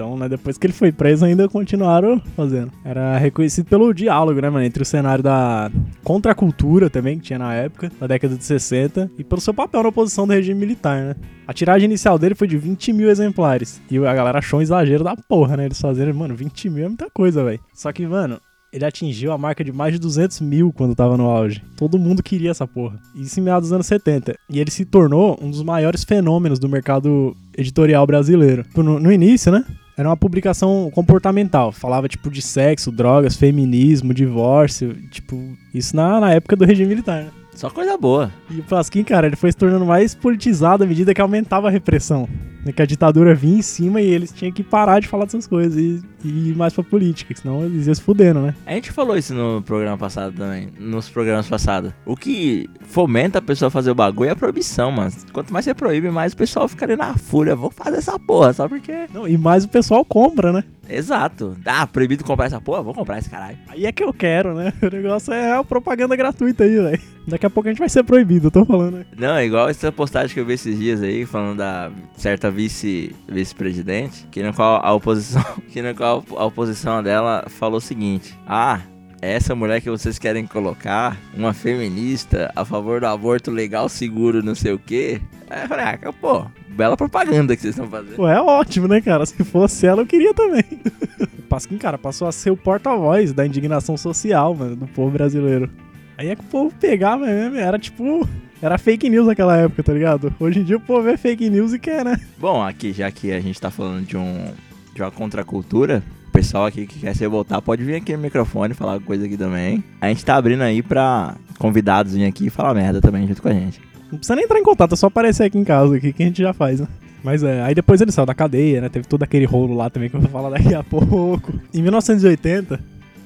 [0.00, 2.72] Então, né, depois que ele foi preso, ainda continuaram fazendo.
[2.82, 5.70] Era reconhecido pelo diálogo, né, mano, entre o cenário da
[6.02, 9.90] contracultura também, que tinha na época, da década de 60, e pelo seu papel na
[9.90, 11.16] oposição do regime militar, né.
[11.46, 13.82] A tiragem inicial dele foi de 20 mil exemplares.
[13.90, 16.88] E a galera achou um exagero da porra, né, eles fazerem, mano, 20 mil é
[16.88, 17.60] muita coisa, velho.
[17.74, 18.40] Só que, mano,
[18.72, 21.62] ele atingiu a marca de mais de 200 mil quando tava no auge.
[21.76, 22.98] Todo mundo queria essa porra.
[23.14, 24.34] Isso em meados dos anos 70.
[24.48, 28.64] E ele se tornou um dos maiores fenômenos do mercado editorial brasileiro.
[28.76, 29.64] No, no início, né?
[29.96, 31.72] Era uma publicação comportamental.
[31.72, 34.94] Falava, tipo, de sexo, drogas, feminismo, divórcio.
[35.10, 35.36] Tipo,
[35.74, 37.30] isso na, na época do regime militar, né?
[37.54, 38.32] Só coisa boa.
[38.50, 41.70] E o Pasquim, cara, ele foi se tornando mais politizado à medida que aumentava a
[41.70, 42.28] repressão.
[42.64, 45.46] Né, Que a ditadura vinha em cima e eles tinham que parar de falar dessas
[45.46, 48.54] coisas e, e ir mais pra política, senão eles iam se fudendo, né?
[48.66, 51.92] A gente falou isso no programa passado também, nos programas passados.
[52.04, 55.10] O que fomenta a pessoa a fazer o bagulho é a proibição, mano.
[55.32, 57.56] Quanto mais você proíbe, mais o pessoal ficaria na fúria.
[57.56, 59.06] Vou fazer essa porra, só porque.
[59.12, 60.64] Não, e mais o pessoal compra, né?
[60.88, 61.56] Exato.
[61.64, 62.82] Ah, proibido comprar essa porra?
[62.82, 63.56] Vou comprar esse caralho.
[63.68, 64.72] Aí é que eu quero, né?
[64.82, 67.00] O negócio é a propaganda gratuita aí, velho.
[67.28, 69.04] Daqui a pouco a gente vai ser proibido, eu tô falando, né?
[69.16, 73.14] Não, é igual essa postagem que eu vi esses dias aí, falando da certa vice,
[73.28, 78.36] vice-presidente, que na qual a oposição, que na qual a oposição dela falou o seguinte:
[78.46, 78.80] Ah,
[79.22, 84.54] essa mulher que vocês querem colocar, uma feminista a favor do aborto legal, seguro, não
[84.54, 85.20] sei o quê.
[85.50, 88.16] Eu falei, ah, pô, bela propaganda que vocês estão fazendo.
[88.16, 89.26] Pô, é ótimo, né, cara?
[89.26, 90.64] Se fosse ela, eu queria também.
[91.50, 95.68] Pasquim, cara, passou a ser o porta-voz da indignação social, mano, do povo brasileiro.
[96.16, 98.26] Aí é que o povo pegava mesmo, era tipo...
[98.62, 100.32] Era fake news naquela época, tá ligado?
[100.38, 102.20] Hoje em dia o povo é fake news e quer, né?
[102.38, 104.52] Bom, aqui, já que a gente tá falando de um
[104.94, 108.74] de uma contracultura, o pessoal aqui que quer se revoltar pode vir aqui no microfone
[108.74, 109.82] falar coisa aqui também.
[110.00, 113.48] A gente tá abrindo aí pra convidados vir aqui e falar merda também junto com
[113.48, 113.80] a gente.
[114.10, 116.26] Não precisa nem entrar em contato, é só aparecer aqui em casa, aqui, que a
[116.26, 116.88] gente já faz, né?
[117.22, 118.88] Mas é, aí depois ele saiu da cadeia, né?
[118.88, 121.52] Teve todo aquele rolo lá também que eu vou falar daqui a pouco.
[121.72, 122.80] Em 1980,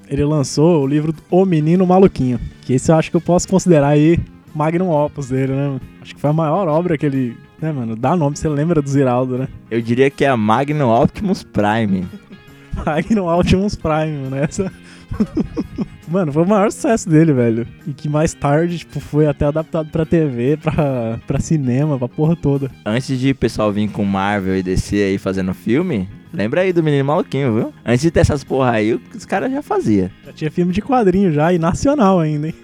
[0.08, 2.38] ele lançou o livro O Menino Maluquinho.
[2.62, 4.18] Que esse eu acho que eu posso considerar aí
[4.54, 5.66] magnum opus dele, né?
[5.68, 5.80] mano?
[6.00, 7.36] Acho que foi a maior obra que ele...
[7.60, 7.96] Né, mano?
[7.96, 9.48] Dá nome, você lembra do Ziraldo, né?
[9.70, 12.06] Eu diria que é a Magnum Optimus Prime.
[12.84, 14.36] Magnum Optimus Prime, mano.
[14.36, 14.70] Essa...
[16.08, 17.66] Mano, foi o maior sucesso dele, velho.
[17.86, 22.36] E que mais tarde, tipo, foi até adaptado pra TV, pra, pra cinema, pra porra
[22.36, 22.70] toda.
[22.84, 26.82] Antes de o pessoal vir com Marvel e DC aí fazendo filme, lembra aí do
[26.82, 27.74] Menino Maluquinho, viu?
[27.84, 30.10] Antes de ter essas porra aí, os caras já faziam.
[30.26, 32.54] Já tinha filme de quadrinho já, e nacional ainda, hein?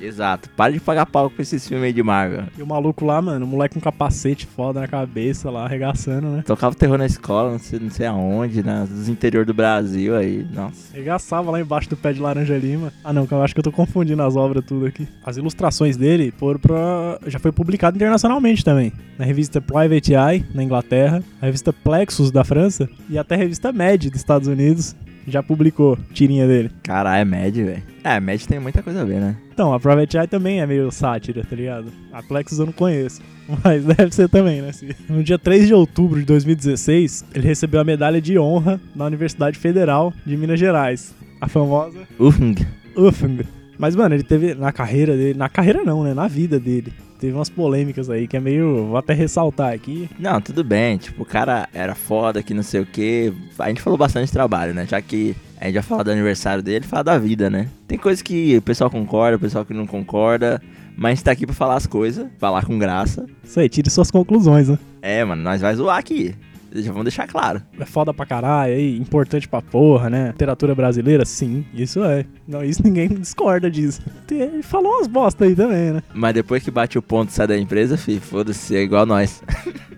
[0.00, 0.48] Exato.
[0.50, 2.44] Para de pagar pau com esses filmes aí de Marvel.
[2.56, 6.42] E o maluco lá, mano, o moleque com capacete foda na cabeça lá, arregaçando, né?
[6.46, 8.86] Tocava terror na escola, não sei, não sei aonde, né?
[8.88, 10.94] Dos interior do Brasil aí, nossa.
[10.94, 12.92] Arregaçava lá embaixo do pé de laranja lima.
[13.04, 15.06] Ah, não, eu acho que eu tô confundindo as obras tudo aqui.
[15.24, 17.18] As ilustrações dele foram pra...
[17.26, 18.92] já foi publicado internacionalmente também.
[19.18, 21.22] Na revista Private Eye, na Inglaterra.
[21.40, 22.88] A revista Plexus, da França.
[23.08, 24.94] E até a revista Mad, dos Estados Unidos.
[25.30, 26.70] Já publicou tirinha dele.
[26.82, 27.82] Caralho, é Mad, velho.
[28.02, 29.36] É, Mad tem muita coisa a ver, né?
[29.52, 31.92] Então, a Private Eye também é meio sátira, tá ligado?
[32.12, 33.20] A Plexus eu não conheço.
[33.62, 34.70] Mas deve ser também, né?
[35.08, 39.58] No dia 3 de outubro de 2016, ele recebeu a medalha de honra na Universidade
[39.58, 41.14] Federal de Minas Gerais.
[41.40, 42.66] A famosa Ufng.
[42.96, 43.46] UFNG.
[43.78, 45.38] Mas, mano, ele teve na carreira dele.
[45.38, 46.12] Na carreira não, né?
[46.12, 46.92] Na vida dele.
[47.20, 48.86] Teve umas polêmicas aí que é meio.
[48.86, 50.08] Vou até ressaltar aqui.
[50.18, 53.30] Não, tudo bem, tipo, o cara era foda que não sei o que.
[53.58, 54.86] A gente falou bastante de trabalho, né?
[54.86, 57.68] Já que A gente vai falar do aniversário dele, falar da vida, né?
[57.86, 60.60] Tem coisa que o pessoal concorda, o pessoal que não concorda,
[60.96, 63.26] mas a gente tá aqui pra falar as coisas, falar com graça.
[63.44, 64.78] Isso aí, tire suas conclusões, né?
[65.02, 66.34] É, mano, nós vai zoar aqui.
[66.72, 67.60] Já vamos deixar claro.
[67.78, 70.28] É foda pra caralho, aí, importante pra porra, né?
[70.28, 72.24] Literatura brasileira, sim, isso é.
[72.46, 74.00] Não, isso ninguém discorda disso.
[74.30, 76.02] Ele falou umas bosta aí também, né?
[76.14, 79.42] Mas depois que bate o ponto e sai da empresa, fi, foda-se, é igual nós.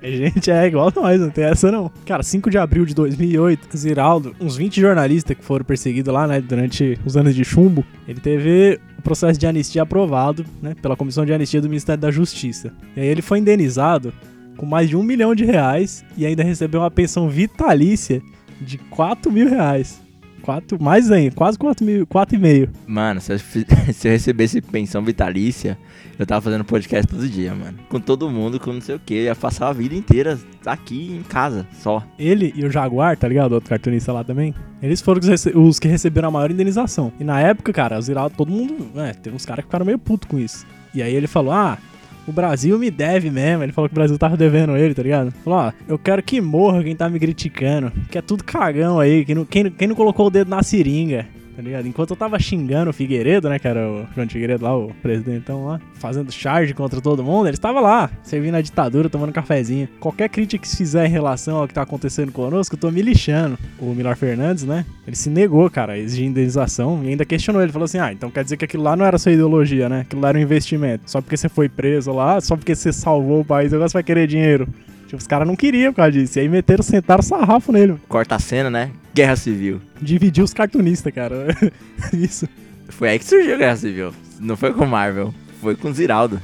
[0.03, 1.91] A gente é igual nós, não tem essa não.
[2.07, 6.41] Cara, 5 de abril de 2008, Ziraldo, uns 20 jornalistas que foram perseguidos lá, né,
[6.41, 11.27] durante os anos de chumbo, ele teve o processo de anistia aprovado, né, pela Comissão
[11.27, 12.73] de Anistia do Ministério da Justiça.
[12.97, 14.13] E aí ele foi indenizado
[14.57, 18.23] com mais de um milhão de reais e ainda recebeu uma pensão vitalícia
[18.61, 20.01] de 4 mil reais.
[20.43, 22.69] Quatro, mais ainda, quase 4 mil, 4,5.
[22.87, 23.39] Mano, se eu,
[23.95, 25.79] se eu recebesse pensão vitalícia,
[26.19, 27.79] eu tava fazendo podcast todo dia, mano.
[27.89, 29.23] Com todo mundo, com não sei o que.
[29.23, 30.37] Ia passar a vida inteira
[30.67, 32.03] aqui em casa, só.
[32.19, 33.53] Ele e o Jaguar, tá ligado?
[33.53, 34.53] Outro cartunista lá também.
[34.83, 37.13] Eles foram os, os que receberam a maior indenização.
[37.21, 39.99] E na época, cara, o Ziraldo, todo mundo, né, teve uns caras que ficaram meio
[39.99, 40.67] puto com isso.
[40.93, 41.79] E aí ele falou, ah,
[42.27, 43.63] o Brasil me deve mesmo.
[43.63, 45.33] Ele falou que o Brasil tava devendo ele, tá ligado?
[45.45, 47.93] Falou, ó, eu quero que morra quem tá me criticando.
[48.11, 51.27] Que é tudo cagão aí, quem não, quem, quem não colocou o dedo na seringa.
[51.55, 51.87] Tá ligado?
[51.87, 55.67] Enquanto eu tava xingando o Figueiredo, né, que era o João Figueiredo lá, o presidentão
[55.67, 59.89] lá, fazendo charge contra todo mundo, ele estava lá, servindo a ditadura, tomando cafezinho.
[60.01, 63.03] Qualquer crítica que se fizer em relação ao que tá acontecendo conosco, eu tô me
[63.03, 63.59] lixando.
[63.79, 67.63] O Milor Fernandes, né, ele se negou, cara, a exigir indenização e ainda questionou.
[67.63, 70.01] Ele falou assim: ah, então quer dizer que aquilo lá não era sua ideologia, né?
[70.01, 71.11] Aquilo lá era um investimento.
[71.11, 74.03] Só porque você foi preso lá, só porque você salvou o país, agora você vai
[74.03, 74.69] querer dinheiro.
[75.13, 76.39] Tipo, os caras não queriam por causa disso.
[76.39, 77.97] E aí meteram, sentaram sarrafo nele.
[78.09, 78.91] Corta a cena, né?
[79.15, 79.79] Guerra Civil.
[80.01, 81.49] Dividiu os cartunistas, cara.
[82.15, 82.49] Isso.
[82.89, 84.15] Foi aí que surgiu a Guerra Civil.
[84.41, 86.41] Não foi com Marvel, foi com Ziraldo.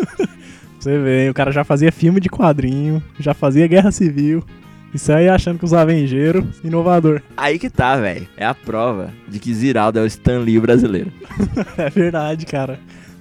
[0.80, 4.42] Você vê, o cara já fazia filme de quadrinho, já fazia guerra civil.
[4.94, 7.20] Isso aí achando que os Avengeiros, inovador.
[7.36, 8.26] Aí que tá, velho.
[8.34, 11.12] É a prova de que Ziraldo é o Stan Lee brasileiro.
[11.76, 12.80] É verdade, cara.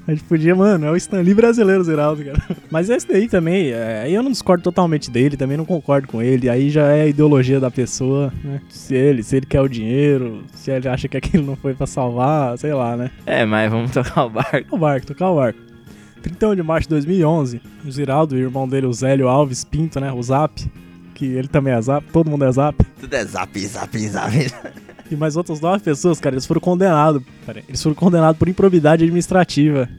[0.10, 2.41] A gente podia, mano, é o Stanley brasileiro, Zeraldo, cara.
[2.72, 6.19] Mas esse daí também, é, aí eu não discordo totalmente dele, também não concordo com
[6.19, 6.50] ele.
[6.50, 8.60] Aí já é a ideologia da pessoa, né?
[8.69, 11.86] Se ele, se ele quer o dinheiro, se ele acha que aquilo não foi pra
[11.86, 13.12] salvar, sei lá, né?
[13.24, 14.63] É, mas vamos tocar o barco.
[14.63, 15.60] Tocar o barco, tocar o barco.
[16.24, 20.00] 31 de março de 2011, o Ziraldo e o irmão dele, o Zélio Alves Pinto,
[20.00, 20.12] né?
[20.12, 20.60] O Zap,
[21.13, 22.84] que ele também é Zap, todo mundo é Zap.
[23.00, 24.34] Tudo é zap, zap, zap.
[25.12, 27.24] E mais outras nove pessoas, cara, eles foram condenados.
[27.67, 29.89] eles foram condenados por improbidade administrativa.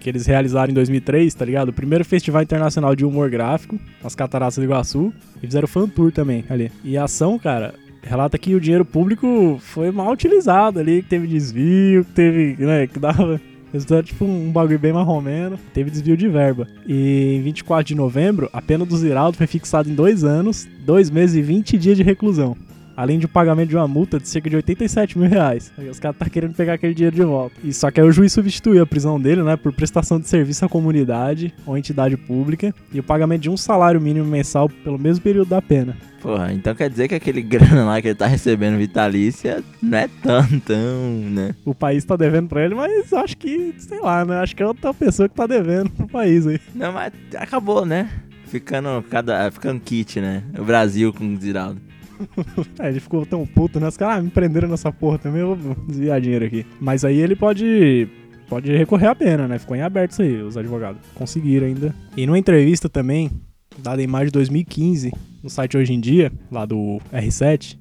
[0.00, 1.68] Que eles realizaram em 2003, tá ligado?
[1.68, 5.12] O primeiro Festival Internacional de Humor Gráfico, nas Cataratas do Iguaçu.
[5.36, 6.72] E fizeram fan tour também ali.
[6.82, 11.26] E a ação, cara, relata que o dinheiro público foi mal utilizado ali, que teve
[11.26, 13.40] desvio, que teve, né, que dava...
[13.70, 16.66] Resultado tipo um bagulho bem marromeno, teve desvio de verba.
[16.86, 21.10] E em 24 de novembro, a pena do Ziraldo foi fixada em dois anos, dois
[21.10, 22.56] meses e 20 dias de reclusão
[22.98, 25.72] além de o pagamento de uma multa de cerca de 87 mil reais.
[25.88, 27.54] Os caras tá querendo pegar aquele dinheiro de volta.
[27.62, 30.64] E só que aí o juiz substituiu a prisão dele, né, por prestação de serviço
[30.64, 35.22] à comunidade ou entidade pública e o pagamento de um salário mínimo mensal pelo mesmo
[35.22, 35.96] período da pena.
[36.20, 40.08] Porra, então quer dizer que aquele grana lá que ele tá recebendo vitalícia não é
[40.20, 41.54] tão, tão, né?
[41.64, 44.66] O país tá devendo pra ele, mas acho que, sei lá, né, acho que é
[44.66, 46.58] outra pessoa que tá devendo pro país aí.
[46.74, 48.10] Não, mas acabou, né?
[48.46, 49.50] Ficando cada.
[49.52, 50.42] Ficando kit, né?
[50.58, 51.87] O Brasil com o Ziraldo.
[52.78, 53.88] É, ele ficou tão puto, né?
[53.88, 56.66] Os caras ah, me prenderam nessa porra também, eu vou desviar dinheiro aqui.
[56.80, 58.08] Mas aí ele pode.
[58.48, 59.58] Pode recorrer à pena, né?
[59.58, 61.00] Ficou em aberto isso aí, os advogados.
[61.14, 61.94] Conseguiram ainda.
[62.16, 63.30] E numa entrevista também,
[63.78, 67.76] dada em maio de 2015, no site Hoje em Dia, lá do R7.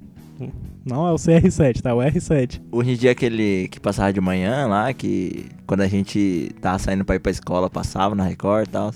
[0.86, 1.89] Não é o CR7, tá?
[1.89, 2.62] É o R7.
[2.71, 7.04] Hoje em dia aquele que passava de manhã lá, que quando a gente tava saindo
[7.04, 8.91] pra ir pra escola, passava na Record e tal.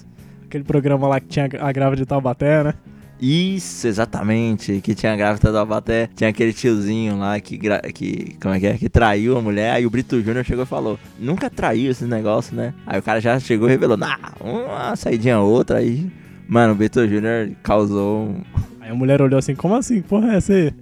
[0.45, 2.73] Aquele programa lá que tinha a grávida de Taubaté, né?
[3.21, 4.81] Isso, exatamente.
[4.81, 6.09] Que tinha a grávida do Abaté.
[6.15, 7.57] Tinha aquele tiozinho lá que,
[7.93, 8.35] que.
[8.41, 8.73] Como é que é?
[8.77, 9.73] Que traiu a mulher.
[9.73, 12.73] Aí o Brito Júnior chegou e falou: Nunca traiu esse negócio, né?
[12.85, 15.77] Aí o cara já chegou e revelou: Nah, uma saidinha outra.
[15.77, 16.09] Aí.
[16.47, 18.41] Mano, o Brito Júnior causou um,
[18.81, 20.01] Aí a mulher olhou assim, como assim?
[20.01, 20.73] Porra, é essa aí?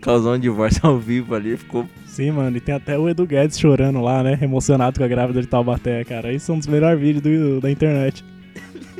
[0.00, 1.56] causou um divórcio ao vivo ali.
[1.56, 1.86] Ficou.
[2.06, 4.38] Sim, mano, e tem até o Edu Guedes chorando lá, né?
[4.40, 6.32] Emocionado com a grávida de Taubaté, cara.
[6.32, 8.24] Isso é um dos melhores vídeos do- da internet.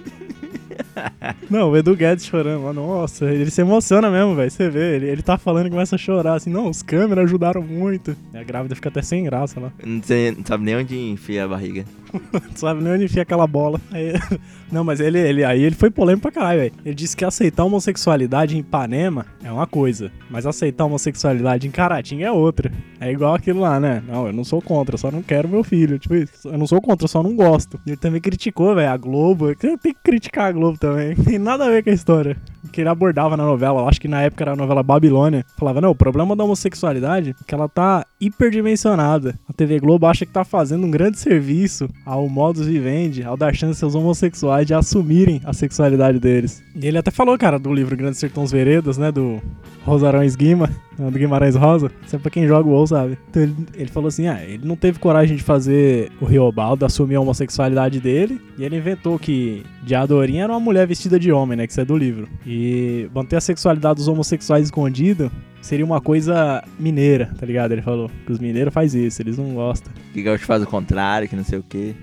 [1.50, 4.50] Não, o Edu Guedes chorando nossa, ele se emociona mesmo, velho.
[4.50, 7.62] Você vê, ele, ele tá falando e começa a chorar, assim, não, os câmeras ajudaram
[7.62, 8.16] muito.
[8.32, 9.72] E a grávida fica até sem graça lá.
[9.84, 11.84] Não, sei- não sabe nem onde enfia a barriga.
[12.32, 13.80] Não sabe nem onde enfia aquela bola.
[13.90, 14.12] Aí-
[14.70, 16.72] não, mas ele, ele, aí ele foi polêmico pra caralho, velho.
[16.84, 21.66] Ele disse que aceitar a homossexualidade em Ipanema é uma coisa, mas aceitar a homossexualidade
[21.66, 22.70] em Caratinga é outra.
[23.00, 24.00] É igual aquilo lá, né?
[24.06, 25.98] Não, eu não sou contra, só não quero meu filho.
[25.98, 26.48] Tipo isso.
[26.48, 27.80] Eu não sou contra, só não gosto.
[27.84, 29.52] Ele também criticou, velho, a Globo.
[29.56, 31.16] Tem que criticar a Globo também.
[31.24, 32.36] Tem nada a ver com a história.
[32.70, 35.90] que ele abordava na novela, acho que na época era a novela Babilônia, falava, não,
[35.90, 39.38] o problema da homossexualidade é que ela tá hiperdimensionada.
[39.48, 43.54] A TV Globo acha que tá fazendo um grande serviço ao modus vivendi, ao dar
[43.54, 46.62] chance aos homossexuais de assumirem a sexualidade deles.
[46.74, 49.40] E ele até falou, cara, do livro Grandes Sertões Veredas, né, do
[49.84, 53.18] Rosarões Guima, do Guimarães Rosa, isso é pra quem joga o WoW, sabe?
[53.28, 57.16] Então ele, ele falou assim, ah, ele não teve coragem de fazer o Riobaldo assumir
[57.16, 61.66] a homossexualidade dele, e ele inventou que Diadorinha era uma mulher vestida de homem, né,
[61.66, 62.28] que isso é do livro.
[62.46, 65.30] E manter a sexualidade dos homossexuais escondida
[65.64, 67.72] seria uma coisa mineira, tá ligado?
[67.72, 69.90] Ele falou que os mineiros faz isso, eles não gostam.
[70.12, 71.94] Que gaúcho faz o contrário, que não sei o quê.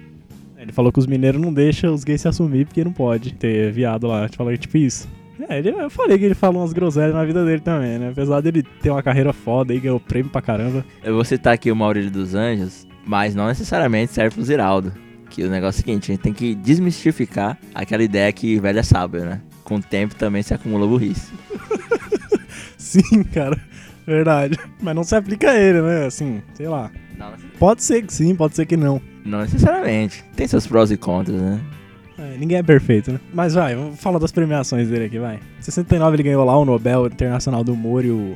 [0.58, 3.72] Ele falou que os mineiros não deixam os gays se assumir porque não pode ter
[3.72, 4.24] viado lá.
[4.26, 5.08] Ele falou tipo isso.
[5.48, 8.10] É, ele, eu falei que ele falou umas groselhas na vida dele também, né?
[8.10, 10.84] Apesar dele ter uma carreira foda e ganhou prêmio pra caramba.
[11.04, 14.92] Eu vou citar aqui o Maurílio dos Anjos, mas não necessariamente serve pro Ziraldo.
[15.30, 18.80] Que o negócio é o seguinte, a gente tem que desmistificar aquela ideia que velho
[18.80, 19.42] é sábio, né?
[19.64, 21.32] Com o tempo também se acumula burrice.
[22.82, 23.58] Sim, cara.
[24.06, 24.58] Verdade.
[24.82, 26.06] Mas não se aplica a ele, né?
[26.06, 26.92] Assim, sei lá.
[27.18, 29.00] Não, Pode ser que sim, pode ser que não.
[29.24, 30.24] não necessariamente.
[30.36, 31.62] Tem seus prós e contras, né?
[32.18, 33.20] É, ninguém é perfeito, né?
[33.34, 35.36] Mas vai, vamos falar das premiações dele aqui, vai.
[35.36, 38.36] Em 69 ele ganhou lá o Nobel Internacional do Humor e o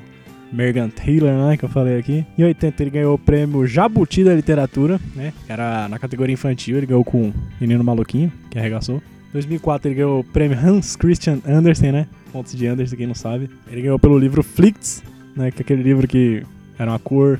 [0.52, 2.26] Merganthaler, né, que eu falei aqui.
[2.38, 6.86] Em 80 ele ganhou o prêmio Jabuti da Literatura, né, era na categoria infantil, ele
[6.86, 9.02] ganhou com o Menino Maluquinho, que arregaçou.
[9.36, 13.14] Em 2004 ele ganhou o prêmio Hans Christian Andersen, né, Pontos de Andersen, quem não
[13.14, 13.50] sabe.
[13.70, 15.04] Ele ganhou pelo livro Flicts,
[15.36, 16.42] né, que é aquele livro que
[16.80, 17.38] era uma cor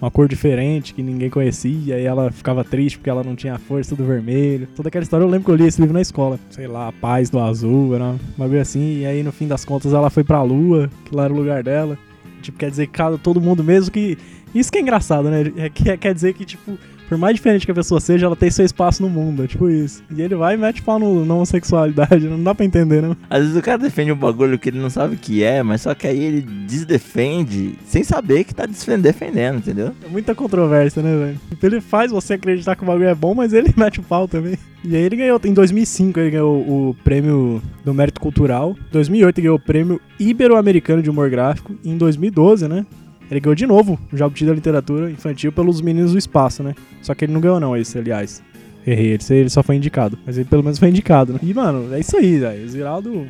[0.00, 3.58] uma cor diferente que ninguém conhecia, e ela ficava triste porque ela não tinha a
[3.58, 4.68] força do vermelho.
[4.76, 6.38] Toda aquela história eu lembro que eu li esse livro na escola.
[6.50, 9.64] Sei lá, a paz do azul, era um bagulho assim, e aí no fim das
[9.64, 11.98] contas ela foi pra lua, que lá era o lugar dela.
[12.40, 14.16] Tipo, quer dizer que todo mundo mesmo que.
[14.54, 15.52] Isso que é engraçado, né?
[15.56, 16.76] É, que- quer dizer que, tipo,
[17.12, 19.44] por mais diferente que a pessoa seja, ela tem seu espaço no mundo.
[19.44, 20.02] É tipo isso.
[20.16, 22.24] E ele vai e mete pau no, na homossexualidade.
[22.26, 23.14] Não dá pra entender, né?
[23.28, 25.82] Às vezes o cara defende um bagulho que ele não sabe o que é, mas
[25.82, 28.64] só que aí ele desdefende sem saber que tá
[28.98, 29.92] defendendo, entendeu?
[30.02, 31.40] É muita controvérsia, né, velho?
[31.50, 34.26] Então ele faz você acreditar que o bagulho é bom, mas ele mete o pau
[34.26, 34.56] também.
[34.82, 38.74] E aí ele ganhou, em 2005 ele ganhou o prêmio do Mérito Cultural.
[38.88, 41.74] Em 2008 ele ganhou o prêmio Ibero-Americano de Humor Gráfico.
[41.84, 42.86] E em 2012, né,
[43.32, 46.74] ele ganhou de novo o Jabuti da Literatura Infantil pelos Meninos do Espaço, né?
[47.00, 48.42] Só que ele não ganhou não esse, aliás.
[48.86, 50.18] Errei, ele só foi indicado.
[50.26, 51.38] Mas ele pelo menos foi indicado, né?
[51.42, 52.64] E, mano, é isso aí, velho.
[52.64, 53.26] O Ziraldo,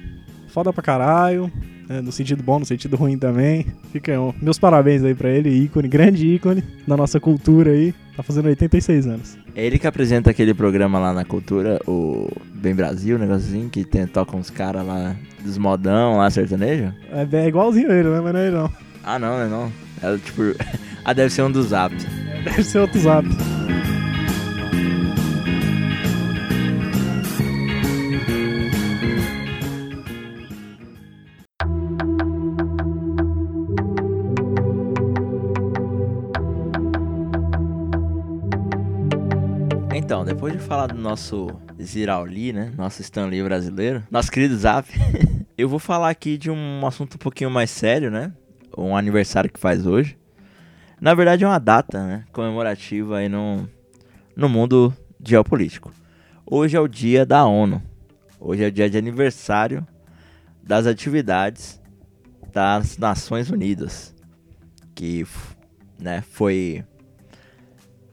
[0.48, 1.52] foda pra caralho.
[1.88, 3.66] né, no sentido bom, no sentido ruim também.
[3.92, 7.94] Fica meus parabéns aí pra ele, ícone, grande ícone da nossa cultura aí.
[8.16, 9.38] Tá fazendo 86 anos.
[9.54, 13.84] É ele que apresenta aquele programa lá na cultura, o Bem Brasil, um negocinho, que
[13.84, 16.92] tem, toca uns caras lá dos modão lá, sertanejo.
[17.10, 18.20] É, é igualzinho ele, né?
[18.20, 18.70] Mas não é ele não.
[19.04, 19.48] Ah, não, né?
[19.48, 19.70] Não.
[20.02, 20.42] É tipo.
[21.04, 21.94] ah, deve ser um dos zap.
[22.44, 23.26] Deve ser outro zap.
[39.94, 41.48] Então, depois de falar do nosso
[41.80, 42.72] Zirauli, né?
[42.76, 44.86] Nosso Stanley brasileiro, nosso querido Zap,
[45.56, 48.32] eu vou falar aqui de um assunto um pouquinho mais sério, né?
[48.76, 50.18] Um aniversário que faz hoje.
[51.00, 52.24] Na verdade, é uma data, né?
[52.32, 53.68] Comemorativa aí no,
[54.36, 55.92] no mundo geopolítico.
[56.46, 57.82] Hoje é o dia da ONU.
[58.38, 59.86] Hoje é o dia de aniversário
[60.62, 61.80] das atividades
[62.52, 64.14] das Nações Unidas.
[64.94, 65.26] Que,
[65.98, 66.84] né, foi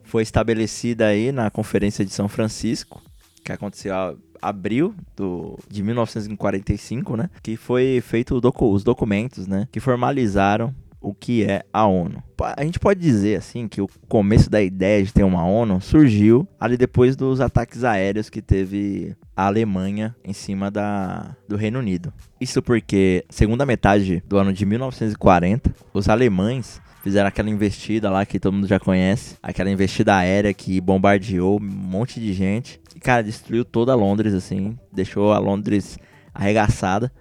[0.04, 3.00] foi estabelecida aí na Conferência de São Francisco,
[3.44, 3.94] que aconteceu
[4.42, 7.30] abril do, de 1945, né?
[7.42, 9.68] Que foi feito docu- os documentos, né?
[9.72, 12.22] Que formalizaram o que é a ONU.
[12.58, 16.46] A gente pode dizer assim que o começo da ideia de ter uma ONU surgiu
[16.60, 22.12] ali depois dos ataques aéreos que teve a Alemanha em cima da, do Reino Unido.
[22.40, 28.38] Isso porque, segunda metade do ano de 1940, os alemães fizeram aquela investida lá que
[28.38, 32.78] todo mundo já conhece, aquela investida aérea que bombardeou um monte de gente.
[33.02, 35.98] Cara, destruiu toda Londres, assim, deixou a Londres
[36.34, 37.12] arregaçada.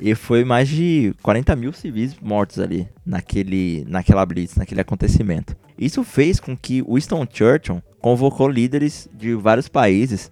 [0.00, 5.56] E foi mais de 40 mil civis mortos ali, naquele, naquela blitz, naquele acontecimento.
[5.76, 10.30] Isso fez com que Winston Churchill convocou líderes de vários países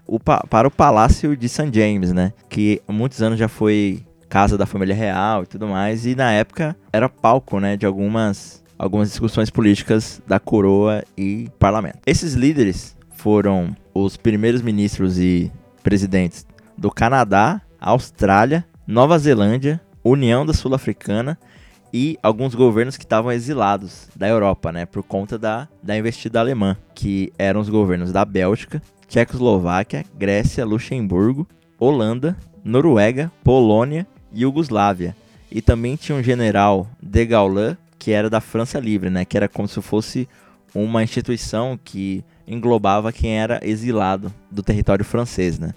[0.49, 1.71] para o Palácio de St.
[1.73, 2.33] James, né?
[2.49, 6.07] Que há muitos anos já foi casa da família real e tudo mais.
[6.07, 7.77] E na época era palco, né?
[7.77, 11.98] De algumas, algumas discussões políticas da coroa e parlamento.
[12.07, 15.50] Esses líderes foram os primeiros ministros e
[15.83, 16.46] presidentes
[16.77, 21.38] do Canadá, Austrália, Nova Zelândia, União da Sul-Africana
[21.92, 26.77] e alguns governos que estavam exilados da Europa, né, por conta da, da investida alemã,
[26.94, 31.46] que eram os governos da Bélgica, Tchecoslováquia, Grécia, Luxemburgo,
[31.79, 35.17] Holanda, Noruega, Polônia Iugoslávia.
[35.50, 39.25] E também tinha um general de Gaulle, que era da França Livre, né?
[39.25, 40.29] Que era como se fosse
[40.83, 45.72] uma instituição que englobava quem era exilado do território francês, né?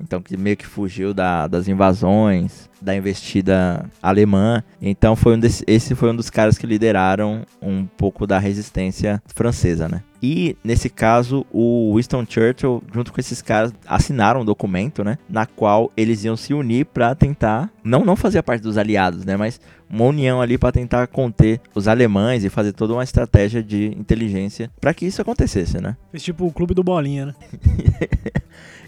[0.00, 4.62] Então que meio que fugiu da- das invasões, da investida alemã.
[4.80, 9.22] Então foi um desse- esse foi um dos caras que lideraram um pouco da resistência
[9.26, 10.02] francesa, né?
[10.22, 15.16] E nesse caso o Winston Churchill, junto com esses caras, assinaram um documento, né?
[15.28, 19.34] Na qual eles iam se unir para tentar, não não fazia parte dos aliados, né?
[19.36, 19.58] Mas
[19.88, 24.70] uma união ali para tentar conter os alemães e fazer toda uma estratégia de inteligência
[24.80, 25.96] para que isso acontecesse, né?
[26.10, 27.34] Fez tipo o clube do Bolinha, né?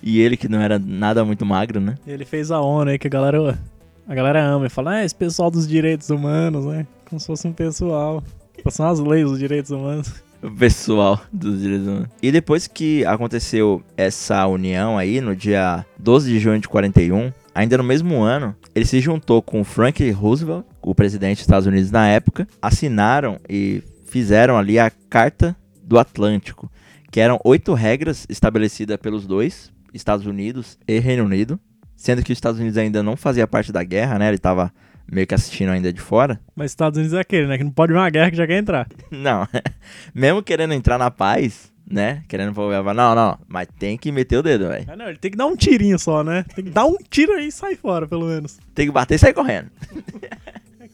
[0.05, 1.95] E ele que não era nada muito magro, né?
[2.07, 3.57] Ele fez a ONU aí que a galera,
[4.12, 6.86] a galera ama e fala, ah, esse pessoal dos direitos humanos, né?
[7.08, 8.22] Como se fosse um pessoal.
[8.68, 10.22] São as leis dos direitos humanos.
[10.42, 12.08] O pessoal dos direitos humanos.
[12.22, 17.78] E depois que aconteceu essa união aí, no dia 12 de junho de 41, ainda
[17.78, 22.06] no mesmo ano, ele se juntou com Frank Roosevelt, o presidente dos Estados Unidos na
[22.06, 26.70] época, assinaram e fizeram ali a Carta do Atlântico,
[27.10, 31.58] que eram oito regras estabelecidas pelos dois, Estados Unidos e Reino Unido,
[32.03, 34.26] sendo que os Estados Unidos ainda não fazia parte da guerra, né?
[34.26, 34.72] Ele tava
[35.11, 36.40] meio que assistindo ainda de fora.
[36.55, 37.57] Mas Estados Unidos é aquele, né?
[37.57, 38.88] Que não pode ver uma guerra que já quer entrar.
[39.09, 39.46] Não,
[40.12, 42.24] mesmo querendo entrar na paz, né?
[42.26, 44.84] Querendo falar, não, não, mas tem que meter o dedo, velho.
[44.88, 46.44] Ah, não, ele tem que dar um tirinho só, né?
[46.57, 48.59] Tem que dar um tiro aí e sair fora, pelo menos.
[48.74, 49.70] Tem que bater e sair correndo.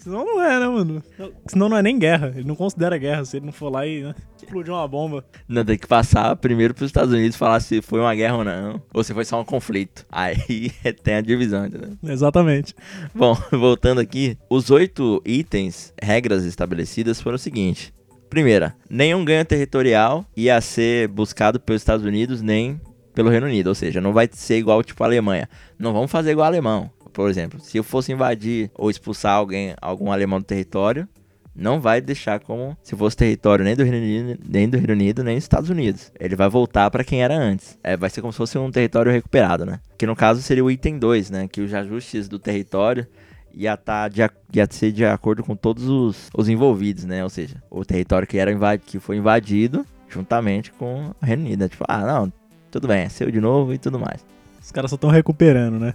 [0.08, 1.02] Senão não é, né, mano?
[1.46, 2.32] Senão não é nem guerra.
[2.34, 5.22] Ele não considera guerra se ele não for lá e né, explodir uma bomba.
[5.46, 8.82] Não, tem que passar primeiro pros Estados Unidos falar se foi uma guerra ou não.
[8.94, 10.06] Ou se foi só um conflito.
[10.10, 10.70] Aí
[11.04, 11.90] tem a divisão, entendeu?
[12.02, 12.74] Exatamente.
[13.14, 17.92] Bom, voltando aqui, os oito itens, regras estabelecidas foram o seguinte.
[18.30, 22.80] Primeira, nenhum ganho territorial ia ser buscado pelos Estados Unidos nem
[23.14, 23.66] pelo Reino Unido.
[23.66, 25.48] Ou seja, não vai ser igual tipo a Alemanha.
[25.78, 26.90] Não vamos fazer igual a alemão.
[27.18, 31.08] Por exemplo, se eu fosse invadir ou expulsar alguém, algum alemão do território,
[31.52, 35.24] não vai deixar como se fosse território nem do Reino Unido, nem do Reino Unido,
[35.24, 36.12] nem dos Estados Unidos.
[36.20, 37.76] Ele vai voltar para quem era antes.
[37.82, 39.80] É, vai ser como se fosse um território recuperado, né?
[39.98, 41.48] Que no caso seria o item 2, né?
[41.48, 43.04] Que os ajustes do território
[43.52, 44.20] ia, tá de,
[44.54, 47.24] ia ser de acordo com todos os, os envolvidos, né?
[47.24, 51.58] Ou seja, o território que, era invadi que foi invadido juntamente com o Reino Unido.
[51.58, 51.68] né?
[51.68, 52.32] Tipo, ah, não,
[52.70, 54.24] tudo bem, é seu de novo e tudo mais.
[54.62, 55.94] Os caras só estão recuperando, né?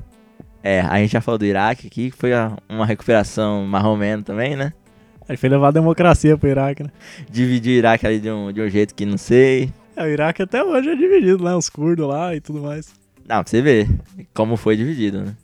[0.63, 2.31] É, a gente já falou do Iraque aqui, que foi
[2.69, 4.71] uma recuperação marromeno também, né?
[5.27, 6.89] Ele foi levar a democracia pro Iraque, né?
[7.29, 9.71] Dividir o Iraque ali de um, de um jeito que não sei.
[9.95, 11.53] É, o Iraque até hoje é dividido, né?
[11.53, 12.93] Os curdos lá e tudo mais.
[13.27, 13.89] Não, pra você ver
[14.33, 15.35] como foi dividido, né?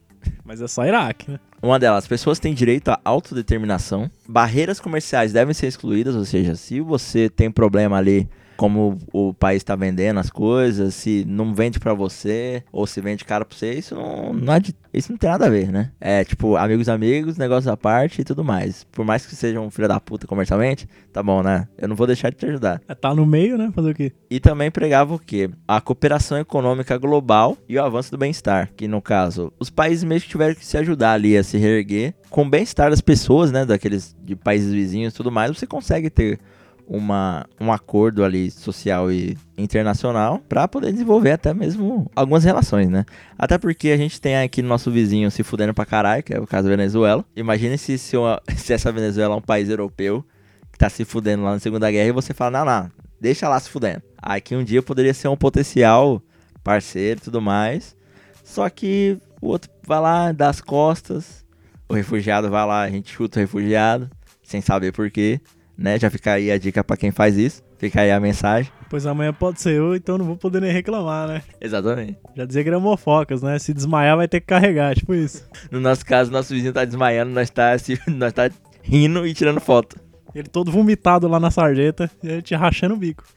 [0.46, 1.40] Mas é só Iraque, né?
[1.62, 4.10] Uma delas, pessoas têm direito à autodeterminação.
[4.28, 8.28] Barreiras comerciais devem ser excluídas, ou seja, se você tem problema ali
[8.60, 13.24] como o país está vendendo as coisas, se não vende pra você ou se vende
[13.24, 15.92] caro pra você, isso não, não é de- isso não tem nada a ver, né?
[16.02, 18.84] É tipo, amigos amigos, negócios à parte e tudo mais.
[18.92, 21.70] Por mais que seja um filho da puta comercialmente, tá bom, né?
[21.78, 22.82] Eu não vou deixar de te ajudar.
[22.86, 23.72] É, Tá no meio, né?
[23.74, 24.12] Fazer o quê?
[24.30, 25.50] E também pregava o quê?
[25.66, 28.72] A cooperação econômica global e o avanço do bem-estar.
[28.76, 32.14] Que no caso, os países mesmo que tiveram que se ajudar ali a se reerguer,
[32.30, 33.64] com o bem-estar das pessoas, né?
[33.66, 36.40] Daqueles de países vizinhos e tudo mais, você consegue ter
[36.90, 43.06] uma, um acordo ali social e internacional para poder desenvolver até mesmo algumas relações, né?
[43.38, 46.48] Até porque a gente tem aqui nosso vizinho se fudendo pra caralho, que é o
[46.48, 47.24] caso da Venezuela.
[47.36, 50.26] Imagine se, se, uma- se essa Venezuela é um país europeu
[50.72, 53.60] que tá se fudendo lá na Segunda Guerra e você fala, não, não, deixa lá
[53.60, 54.02] se fudendo.
[54.20, 56.22] Aí que um dia poderia ser um potencial
[56.64, 57.96] parceiro e tudo mais.
[58.44, 61.46] Só que o outro vai lá, dá as costas,
[61.88, 64.10] o refugiado vai lá, a gente chuta o refugiado,
[64.42, 65.40] sem saber porquê,
[65.80, 65.98] né?
[65.98, 68.72] Já fica aí a dica pra quem faz isso, fica aí a mensagem.
[68.90, 71.42] Pois amanhã pode ser eu, então não vou poder nem reclamar, né?
[71.62, 72.18] Exatamente.
[72.36, 73.58] Já dizia gramofocas, né?
[73.58, 75.48] Se desmaiar vai ter que carregar, tipo isso.
[75.72, 78.52] No nosso caso, nosso vizinho tá desmaiando, nós tá, se, nós tá
[78.84, 79.98] rindo e tirando foto.
[80.36, 83.24] Ele todo vomitado lá na sarjeta e a gente rachando o bico.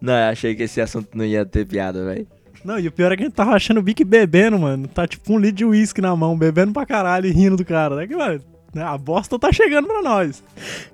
[0.00, 2.26] Não, eu achei que esse assunto não ia ter piada, velho.
[2.64, 4.86] Não, e o pior é que a gente tá rachando o bico e bebendo, mano.
[4.86, 8.02] Tá tipo um litro de uísque na mão, bebendo pra caralho e rindo do cara.
[8.02, 8.40] É que, mano,
[8.76, 10.42] né, a bosta tá chegando pra nós.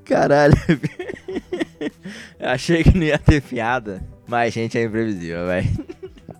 [0.05, 0.55] Caralho.
[2.41, 5.69] achei que não ia ter piada, mas gente é imprevisível, velho.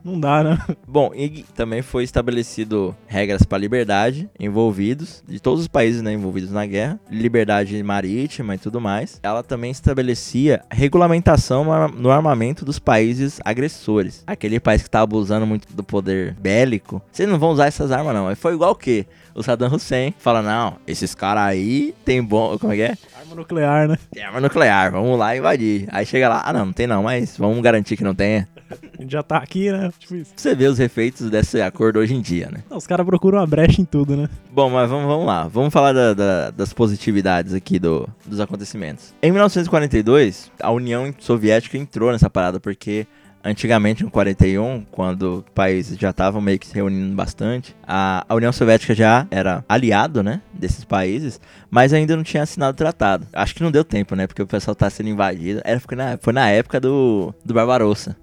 [0.05, 0.59] Não dá, né?
[0.87, 6.51] Bom, e também foi estabelecido regras para liberdade envolvidos, de todos os países né, envolvidos
[6.51, 9.21] na guerra, liberdade marítima e tudo mais.
[9.23, 14.23] Ela também estabelecia regulamentação no ar- no armamento dos países agressores.
[14.27, 18.15] Aquele país que tá abusando muito do poder bélico, vocês não vão usar essas armas
[18.15, 18.29] não.
[18.29, 19.07] Aí Foi igual o quê?
[19.35, 22.59] O Saddam Hussein fala, não, esses caras aí tem bom...
[22.59, 22.95] Como é que é?
[23.19, 23.97] Arma nuclear, né?
[24.13, 25.89] Tem arma nuclear, vamos lá invadir.
[25.91, 28.47] Aí chega lá, ah não, não tem não, mas vamos garantir que não tenha.
[28.99, 29.91] A gente já tá aqui, né?
[29.99, 30.33] Tipo isso.
[30.37, 32.61] Você vê os efeitos desse acordo hoje em dia, né?
[32.71, 34.29] Não, Os caras procuram uma brecha em tudo, né?
[34.51, 35.47] Bom, mas vamos, vamos lá.
[35.49, 39.15] Vamos falar da- da- das positividades aqui do, dos acontecimentos.
[39.23, 43.07] Em 1942, a União Soviética entrou nessa parada, porque
[43.45, 48.53] antigamente, em 41, quando países já estavam meio que se reunindo bastante, a, a União
[48.53, 53.27] Soviética já era aliado, né, desses países, mas ainda não tinha assinado o tratado.
[53.33, 55.61] Acho que não deu tempo, né, porque o pessoal tá sendo invadido.
[55.65, 58.17] Era, foi, na, foi na época do, do Barbarossa.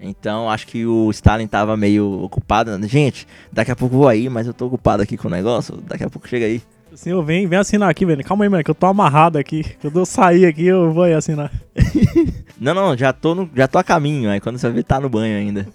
[0.00, 2.70] Então, acho que o Stalin tava meio ocupado.
[2.88, 5.76] Gente, daqui a pouco vou aí, mas eu tô ocupado aqui com o negócio.
[5.86, 6.62] Daqui a pouco chega aí.
[7.06, 8.24] Eu venho, vem assinar aqui, velho.
[8.24, 9.64] Calma aí, mano, que eu tô amarrado aqui.
[9.80, 11.52] Quando eu sair aqui, eu vou aí assinar.
[12.60, 14.28] Não, não, já tô, no, já tô a caminho.
[14.28, 15.66] Aí quando você vê, tá no banho ainda.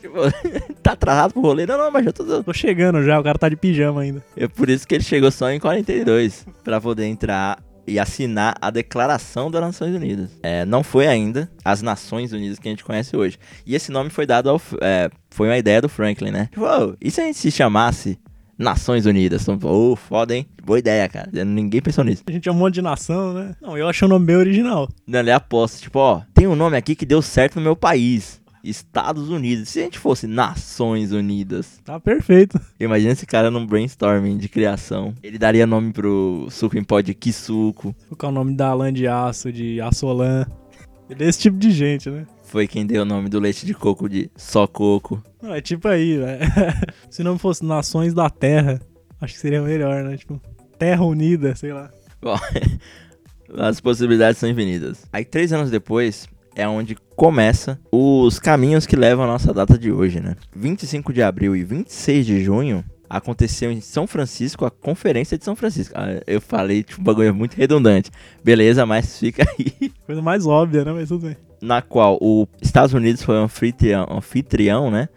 [0.00, 0.16] Tipo,
[0.82, 1.64] tá atrasado pro rolê?
[1.64, 2.42] Não, não, mas já tô.
[2.42, 4.24] Tô chegando já, o cara tá de pijama ainda.
[4.36, 6.44] É por isso que ele chegou só em 42.
[6.64, 10.30] Pra poder entrar e assinar a Declaração das Nações Unidas.
[10.42, 13.38] É, não foi ainda as Nações Unidas que a gente conhece hoje.
[13.66, 14.60] E esse nome foi dado ao.
[14.80, 16.48] é, foi uma ideia do Franklin, né?
[16.52, 18.18] Tipo, "Ô, e se a gente se chamasse
[18.58, 19.46] Nações Unidas?
[19.48, 20.46] Ô, foda, hein?
[20.64, 21.28] Boa ideia, cara.
[21.44, 22.22] Ninguém pensou nisso.
[22.26, 23.56] A gente é um monte de nação, né?
[23.60, 24.88] Não, eu achei o nome bem original.
[25.06, 28.40] Não, ele aposta, tipo, ó, tem um nome aqui que deu certo no meu país.
[28.62, 29.68] Estados Unidos.
[29.68, 32.60] Se a gente fosse Nações Unidas, Tá perfeito.
[32.78, 35.14] imagina esse cara num brainstorming de criação.
[35.22, 37.94] Ele daria nome pro suco em pó de Kisuko.
[38.16, 40.46] Qual é o nome da lã de aço, de Assolan.
[41.10, 42.26] Ele é esse tipo de gente, né?
[42.44, 45.22] Foi quem deu o nome do leite de coco de só coco.
[45.42, 46.38] Não, é tipo aí, né?
[47.10, 48.80] Se não fosse Nações da Terra,
[49.20, 50.16] acho que seria melhor, né?
[50.16, 50.40] Tipo,
[50.78, 51.90] Terra Unida, sei lá.
[52.20, 52.36] Bom,
[53.58, 55.04] as possibilidades são infinitas.
[55.12, 59.90] Aí, três anos depois, é onde começa os caminhos que levam a nossa data de
[59.92, 60.36] hoje, né?
[60.54, 65.54] 25 de abril e 26 de junho aconteceu em São Francisco a Conferência de São
[65.54, 65.94] Francisco.
[65.96, 68.10] Ah, eu falei tipo, um bagulho muito redundante.
[68.42, 69.92] Beleza, mas fica aí.
[70.06, 70.92] Coisa mais óbvia, né?
[70.92, 71.36] Mas tudo bem.
[71.60, 75.08] Na qual os Estados Unidos foi anfitrião, anfitrião né?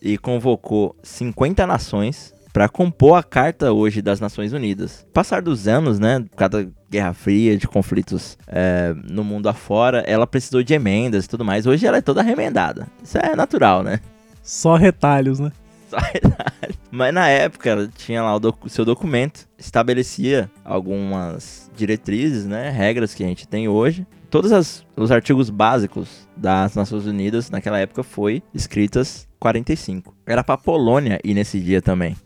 [0.00, 5.06] E convocou 50 nações para compor a carta hoje das Nações Unidas.
[5.12, 6.24] Passar dos anos, né?
[6.36, 11.44] Cada Guerra Fria, de conflitos é, no mundo afora, ela precisou de emendas e tudo
[11.44, 11.66] mais.
[11.66, 12.86] Hoje ela é toda remendada.
[13.02, 14.00] Isso é natural, né?
[14.42, 15.50] Só retalhos, né?
[15.88, 16.74] Só detalhe.
[16.90, 23.12] Mas na época ela tinha lá o docu- seu documento, estabelecia algumas diretrizes, né, regras
[23.14, 24.06] que a gente tem hoje.
[24.30, 30.14] Todos as- os artigos básicos das Nações Unidas naquela época foi escritas 45.
[30.26, 32.16] Era pra Polônia ir nesse dia também.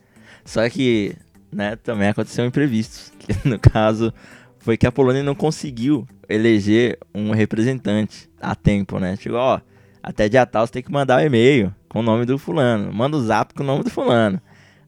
[0.47, 1.15] Só que,
[1.53, 4.15] né, também aconteceu imprevistos, que no caso
[4.59, 9.17] foi que a Polônia não conseguiu eleger um representante a tempo, né?
[9.17, 9.61] Chegou, ó,
[10.03, 12.93] até dia tal você tem que mandar o e-mail com o nome do fulano.
[12.93, 14.41] Manda o zap com o nome do fulano.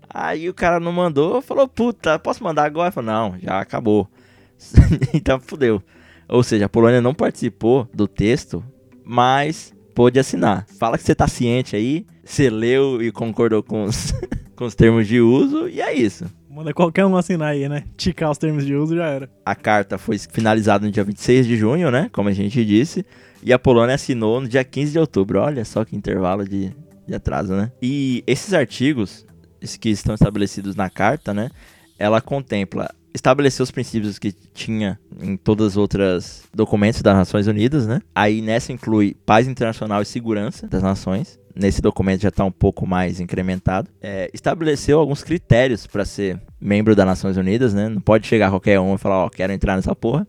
[0.09, 2.91] Aí o cara não mandou, falou, puta, posso mandar agora?
[2.91, 4.09] Falou, não, já acabou.
[5.13, 5.83] então fudeu.
[6.29, 8.65] Ou seja, a Polônia não participou do texto,
[9.05, 10.67] mas pôde assinar.
[10.79, 14.13] Fala que você tá ciente aí, você leu e concordou com os,
[14.59, 16.25] com os termos de uso, e é isso.
[16.51, 17.85] Manda qualquer um assinar aí, né?
[17.97, 19.31] Ticar os termos de uso já era.
[19.47, 22.11] A carta foi finalizada no dia 26 de junho, né?
[22.13, 23.07] Como a gente disse.
[23.41, 25.41] E a Polônia assinou no dia 15 de outubro.
[25.41, 26.73] Olha só que intervalo de,
[27.07, 27.71] de atraso, né?
[27.81, 29.25] E esses artigos
[29.81, 31.51] que estão estabelecidos na carta, né?
[31.97, 37.87] Ela contempla estabelecer os princípios que tinha em todas as outras documentos das Nações Unidas,
[37.87, 38.01] né?
[38.15, 41.39] Aí nessa inclui paz internacional e segurança das nações.
[41.55, 43.91] Nesse documento já está um pouco mais incrementado.
[44.01, 47.89] É, estabeleceu alguns critérios para ser membro das Nações Unidas, né?
[47.89, 50.27] Não pode chegar qualquer um e falar, ó, quero entrar nessa porra.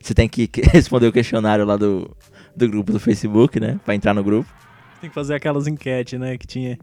[0.00, 2.14] Você tem que responder o questionário lá do,
[2.54, 3.80] do grupo do Facebook, né?
[3.84, 4.48] Pra entrar no grupo.
[5.00, 6.36] Tem que fazer aquelas enquetes, né?
[6.36, 6.78] Que tinha.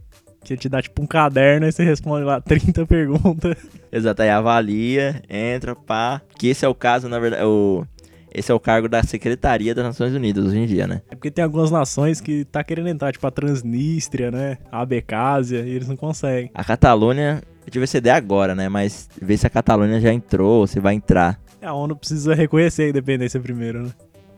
[0.45, 3.57] Que te dá tipo um caderno e você responde lá 30 perguntas.
[3.91, 6.21] Exato, aí avalia, entra, pá.
[6.37, 7.83] Que esse é o caso, na verdade, é o,
[8.31, 11.01] esse é o cargo da Secretaria das Nações Unidas hoje em dia, né?
[11.09, 14.59] É porque tem algumas nações que tá querendo entrar, tipo a Transnistria, né?
[14.71, 16.51] A Abecásia, e eles não conseguem.
[16.53, 18.69] A Catalunha, eu tive essa ideia agora, né?
[18.69, 21.39] Mas ver se a Catalunha já entrou, ou se vai entrar.
[21.61, 23.89] A ONU precisa reconhecer a independência primeiro, né?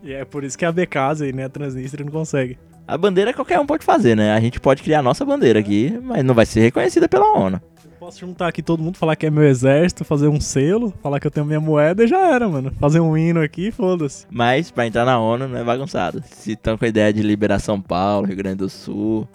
[0.04, 2.58] E é por isso que a Abecásia e né, a Transnistria não consegue.
[2.88, 4.34] A bandeira qualquer um pode fazer, né?
[4.34, 7.62] A gente pode criar a nossa bandeira aqui, mas não vai ser reconhecida pela ONU.
[7.84, 11.20] Eu posso juntar aqui todo mundo, falar que é meu exército, fazer um selo, falar
[11.20, 12.72] que eu tenho minha moeda e já era, mano.
[12.80, 14.26] Fazer um hino aqui, foda-se.
[14.32, 16.24] Mas pra entrar na ONU não é bagunçado.
[16.32, 19.28] Se estão com a ideia de liberar São Paulo, Rio Grande do Sul,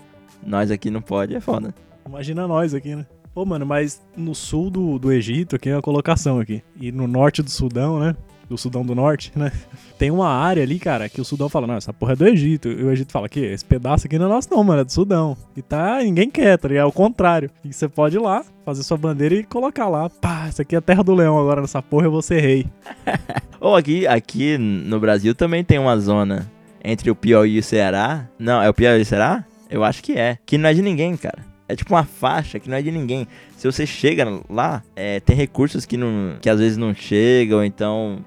[0.43, 1.75] nós aqui não pode, é foda.
[2.07, 3.05] Imagina nós aqui, né?
[3.35, 6.63] Pô, mano, mas no sul do, do Egito, aqui é uma colocação aqui.
[6.79, 8.15] E no norte do Sudão, né?
[8.53, 9.51] Do Sudão do Norte, né?
[9.99, 12.69] Tem uma área ali, cara, que o Sudão fala, não, essa porra é do Egito.
[12.69, 14.93] E o Egito fala, que esse pedaço aqui não é nosso não, mano, é do
[14.93, 15.35] Sudão.
[15.57, 16.85] E tá, ninguém quer, tá ligado?
[16.85, 17.51] É o contrário.
[17.65, 20.11] E você pode ir lá, fazer sua bandeira e colocar lá.
[20.11, 22.67] Pá, essa aqui é a terra do leão agora, nessa porra eu vou ser rei.
[23.59, 26.47] Ou aqui, aqui no Brasil também tem uma zona
[26.85, 28.29] entre o Piauí e o Ceará.
[28.39, 29.47] Não, é o Piauí e o Ceará?
[29.71, 30.37] Eu acho que é.
[30.45, 31.52] Que não é de ninguém, cara.
[31.73, 33.27] É tipo uma faixa que não é de ninguém.
[33.57, 38.19] Se você chega lá, é, tem recursos que, não, que às vezes não chegam, então.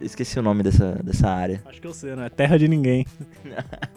[0.00, 1.62] Esqueci o nome dessa, dessa área.
[1.70, 3.06] Acho que eu sei, não é terra de ninguém.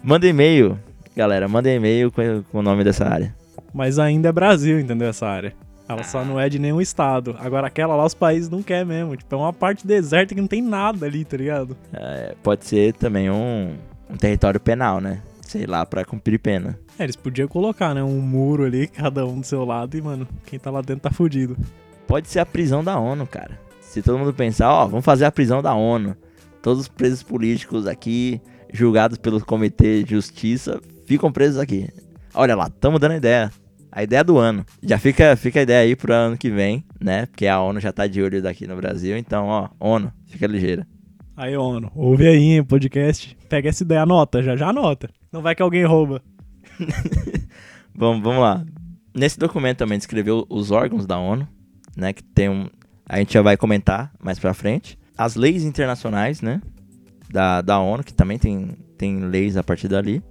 [0.03, 0.77] Manda e-mail,
[1.15, 1.47] galera.
[1.47, 3.33] Manda e-mail com, com o nome dessa área.
[3.73, 5.09] Mas ainda é Brasil, entendeu?
[5.09, 5.51] Essa área.
[5.89, 7.35] Ela só não é de nenhum estado.
[7.39, 9.17] Agora aquela lá os países não quer mesmo.
[9.17, 11.75] Tipo, é uma parte deserta que não tem nada ali, tá ligado?
[11.91, 13.73] É, pode ser também um,
[14.07, 15.21] um território penal, né?
[15.51, 16.79] Sei lá, pra cumprir pena.
[16.97, 18.01] É, eles podiam colocar, né?
[18.01, 21.11] Um muro ali, cada um do seu lado, e, mano, quem tá lá dentro tá
[21.11, 21.57] fudido.
[22.07, 23.59] Pode ser a prisão da ONU, cara.
[23.81, 26.15] Se todo mundo pensar, ó, vamos fazer a prisão da ONU.
[26.61, 28.39] Todos os presos políticos aqui,
[28.71, 31.89] julgados pelo Comitê de Justiça, ficam presos aqui.
[32.33, 33.51] Olha lá, tamo dando ideia.
[33.91, 34.65] A ideia do ano.
[34.81, 37.25] Já fica, fica a ideia aí pro ano que vem, né?
[37.25, 39.17] Porque a ONU já tá de olho daqui no Brasil.
[39.17, 40.87] Então, ó, ONU, fica ligeira.
[41.41, 43.35] Aí, ONU, ouve aí, hein, podcast.
[43.49, 45.09] Pega essa ideia, anota, já já anota.
[45.31, 46.21] Não vai que alguém rouba.
[47.95, 48.63] Vamos, vamos lá.
[49.11, 51.47] Nesse documento também descreveu os órgãos da ONU,
[51.97, 52.13] né?
[52.13, 52.69] Que tem um.
[53.09, 54.99] A gente já vai comentar mais pra frente.
[55.17, 56.61] As leis internacionais, né?
[57.31, 60.21] Da, da ONU, que também tem, tem leis a partir dali.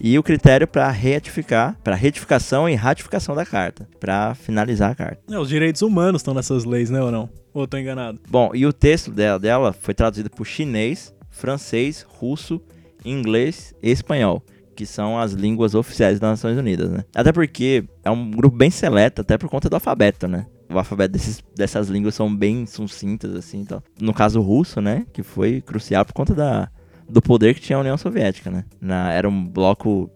[0.00, 5.22] E o critério para retificar, para retificação e ratificação da carta, para finalizar a carta.
[5.32, 7.30] É, os direitos humanos estão nessas leis, né, ou não?
[7.58, 8.20] Ou tô enganado?
[8.30, 12.62] Bom, e o texto dela, dela foi traduzido por chinês, francês, russo,
[13.04, 14.40] inglês e espanhol,
[14.76, 17.04] que são as línguas oficiais das Nações Unidas, né?
[17.12, 20.46] Até porque é um grupo bem seleto, até por conta do alfabeto, né?
[20.70, 23.82] O alfabeto desses, dessas línguas são bem sucintas, assim, então.
[24.00, 25.04] No caso russo, né?
[25.12, 26.70] Que foi crucial por conta da,
[27.08, 28.64] do poder que tinha a União Soviética, né?
[28.80, 30.08] Na, era um bloco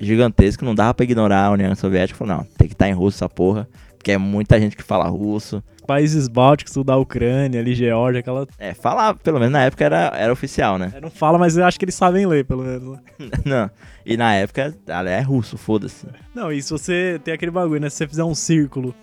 [0.00, 2.18] gigantesco, não dava pra ignorar a União Soviética.
[2.18, 3.68] Falou, não, tem que estar em russo essa porra,
[3.98, 5.62] porque é muita gente que fala russo.
[5.86, 8.46] Países bálticos, tudo da Ucrânia, ali, Geórgia, aquela.
[8.58, 10.92] É, falar, pelo menos na época era, era oficial, né?
[10.94, 12.92] É, não fala, mas eu acho que eles sabem ler, pelo menos.
[12.92, 13.00] né?
[13.44, 13.70] Não.
[14.04, 16.06] E na época, ela é russo, foda-se.
[16.34, 17.90] Não, e se você tem aquele bagulho, né?
[17.90, 18.94] Se você fizer um círculo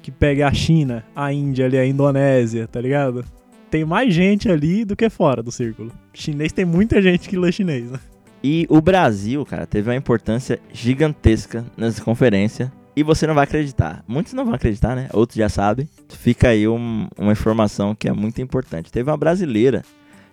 [0.00, 3.24] que pegue a China, a Índia ali, a Indonésia, tá ligado?
[3.70, 5.92] Tem mais gente ali do que fora do círculo.
[6.14, 7.98] Chinês tem muita gente que lê chinês, né?
[8.42, 12.72] E o Brasil, cara, teve uma importância gigantesca nessa conferência.
[12.98, 14.02] E você não vai acreditar.
[14.08, 15.08] Muitos não vão acreditar, né?
[15.12, 15.88] Outros já sabem.
[16.08, 18.90] Fica aí um- uma informação que é muito importante.
[18.90, 19.84] Teve uma brasileira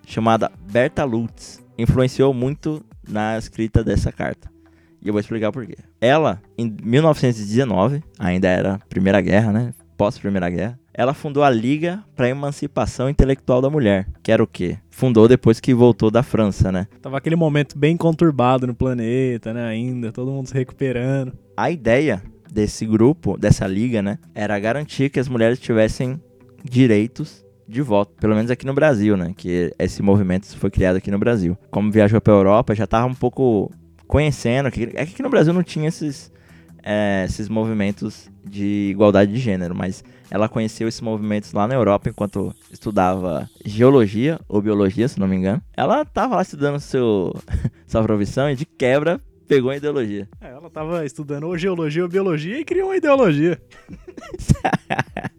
[0.08, 1.64] chamada Berta Lutz.
[1.78, 4.50] Influenciou muito na escrita dessa carta.
[5.00, 5.76] E eu vou explicar por quê.
[6.02, 9.74] Ela, em 1919, ainda era Primeira Guerra, né?
[9.96, 10.80] Pós-Primeira Guerra.
[10.92, 14.08] Ela fundou a Liga para a Emancipação Intelectual da Mulher.
[14.24, 14.80] Que era o quê?
[14.90, 16.88] Fundou depois que voltou da França, né?
[17.00, 19.68] Tava aquele momento bem conturbado no planeta, né?
[19.68, 21.34] Ainda, todo mundo se recuperando.
[21.56, 22.24] A ideia
[22.56, 26.22] desse grupo, dessa liga, né, era garantir que as mulheres tivessem
[26.64, 31.12] direitos de voto, pelo menos aqui no Brasil, né, que esse movimento foi criado aqui
[31.12, 31.58] no Brasil.
[31.70, 33.70] Como viajou para Europa, já tava um pouco
[34.08, 36.32] conhecendo, que, é que aqui no Brasil não tinha esses,
[36.82, 40.02] é, esses movimentos de igualdade de gênero, mas
[40.32, 45.36] ela conheceu esses movimentos lá na Europa enquanto estudava geologia ou biologia, se não me
[45.36, 45.62] engano.
[45.76, 47.36] Ela tava lá estudando seu,
[47.86, 50.28] sua profissão e de quebra pegou a ideologia.
[50.42, 53.60] É, ela tava estudando ou geologia ou biologia e criou uma ideologia.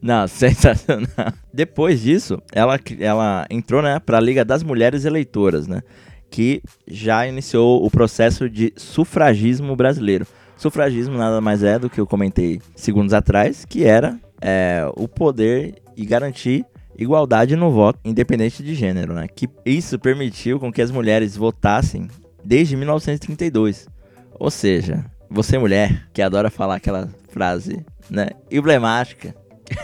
[0.00, 1.08] Não, sensacional.
[1.52, 5.82] Depois disso, ela, ela entrou né, para a Liga das Mulheres Eleitoras, né?
[6.30, 10.26] Que já iniciou o processo de sufragismo brasileiro.
[10.56, 15.74] Sufragismo nada mais é do que eu comentei segundos atrás, que era é, o poder
[15.96, 16.64] e garantir
[16.96, 19.26] igualdade no voto, independente de gênero, né?
[19.28, 22.08] Que isso permitiu com que as mulheres votassem
[22.44, 23.88] desde 1932.
[24.38, 29.34] Ou seja, você mulher que adora falar aquela frase, né, emblemática,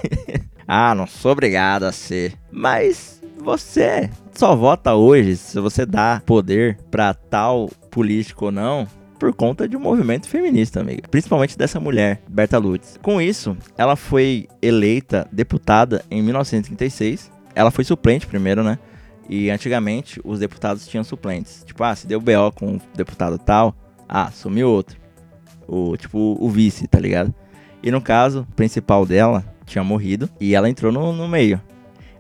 [0.67, 2.35] ah, não sou obrigado a ser.
[2.51, 8.87] Mas você só vota hoje se você dá poder pra tal político ou não
[9.19, 11.07] por conta de um movimento feminista, amiga.
[11.11, 12.99] Principalmente dessa mulher, Berta Lutz.
[13.03, 17.31] Com isso, ela foi eleita deputada em 1936.
[17.55, 18.79] Ela foi suplente primeiro, né?
[19.31, 21.63] E antigamente os deputados tinham suplentes.
[21.65, 23.77] Tipo, ah, se deu BO com um deputado tal,
[24.09, 24.99] ah, sumiu outro.
[25.69, 27.33] O, tipo, o vice, tá ligado?
[27.81, 31.61] E no caso, o principal dela tinha morrido e ela entrou no, no meio.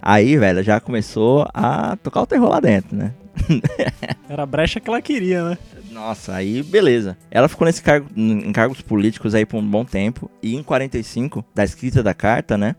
[0.00, 3.12] Aí, velho, já começou a tocar o terror lá dentro, né?
[4.28, 5.58] Era a brecha que ela queria, né?
[5.90, 7.18] Nossa, aí beleza.
[7.28, 10.30] Ela ficou nesse cargo, em cargos políticos aí por um bom tempo.
[10.40, 12.76] E em 45, da escrita da carta, né?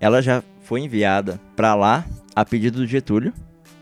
[0.00, 3.32] Ela já foi enviada pra lá a pedido do Getúlio.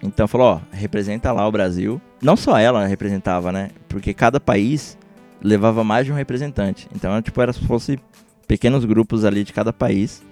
[0.04, 2.00] Então falou, ó, representa lá o Brasil.
[2.20, 3.70] Não só ela representava, né?
[3.88, 4.98] Porque cada país
[5.42, 6.88] levava mais de um representante.
[6.94, 7.98] Então, tipo, era se fosse
[8.46, 10.22] pequenos grupos ali de cada país.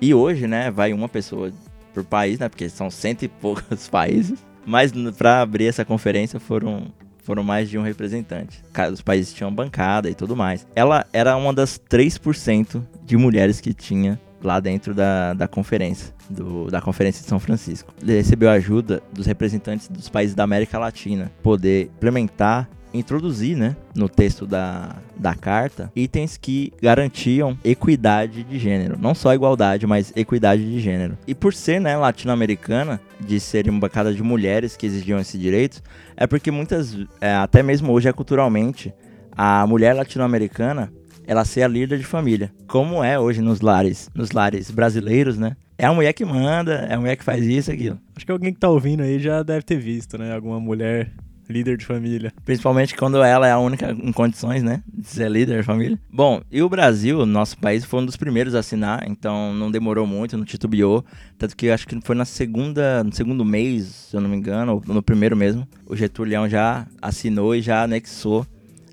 [0.00, 1.52] E hoje, né, vai uma pessoa
[1.92, 2.48] por país, né?
[2.48, 4.42] Porque são cento e poucos países.
[4.64, 6.86] Mas pra abrir essa conferência foram,
[7.22, 8.62] foram mais de um representante.
[8.92, 10.66] Os países tinham bancada e tudo mais.
[10.74, 16.70] Ela era uma das 3% de mulheres que tinha lá dentro da, da conferência, do-
[16.70, 17.92] da Conferência de São Francisco.
[18.02, 24.06] Ele recebeu ajuda dos representantes dos países da América Latina, poder implementar, introduzir, né, no
[24.06, 28.98] texto da, da carta, itens que garantiam equidade de gênero.
[29.00, 31.16] Não só igualdade, mas equidade de gênero.
[31.26, 35.80] E por ser, né, latino-americana, de ser uma bancada de mulheres que exigiam esse direito,
[36.16, 38.92] é porque muitas, é, até mesmo hoje é culturalmente,
[39.34, 40.92] a mulher latino-americana
[41.26, 45.56] ela ser a líder de família, como é hoje nos lares, nos lares brasileiros, né?
[45.78, 47.98] É a mulher que manda, é a mulher que faz isso, aquilo.
[48.14, 50.32] Acho que alguém que tá ouvindo aí já deve ter visto, né?
[50.34, 51.12] Alguma mulher
[51.48, 52.32] líder de família.
[52.44, 54.82] Principalmente quando ela é a única em condições, né?
[54.92, 55.98] De ser líder de família.
[56.10, 60.06] Bom, e o Brasil, nosso país, foi um dos primeiros a assinar, então não demorou
[60.06, 61.04] muito, não titubeou.
[61.38, 64.82] Tanto que acho que foi na segunda, no segundo mês, se eu não me engano,
[64.86, 68.46] ou no primeiro mesmo, o Getúlio já assinou e já anexou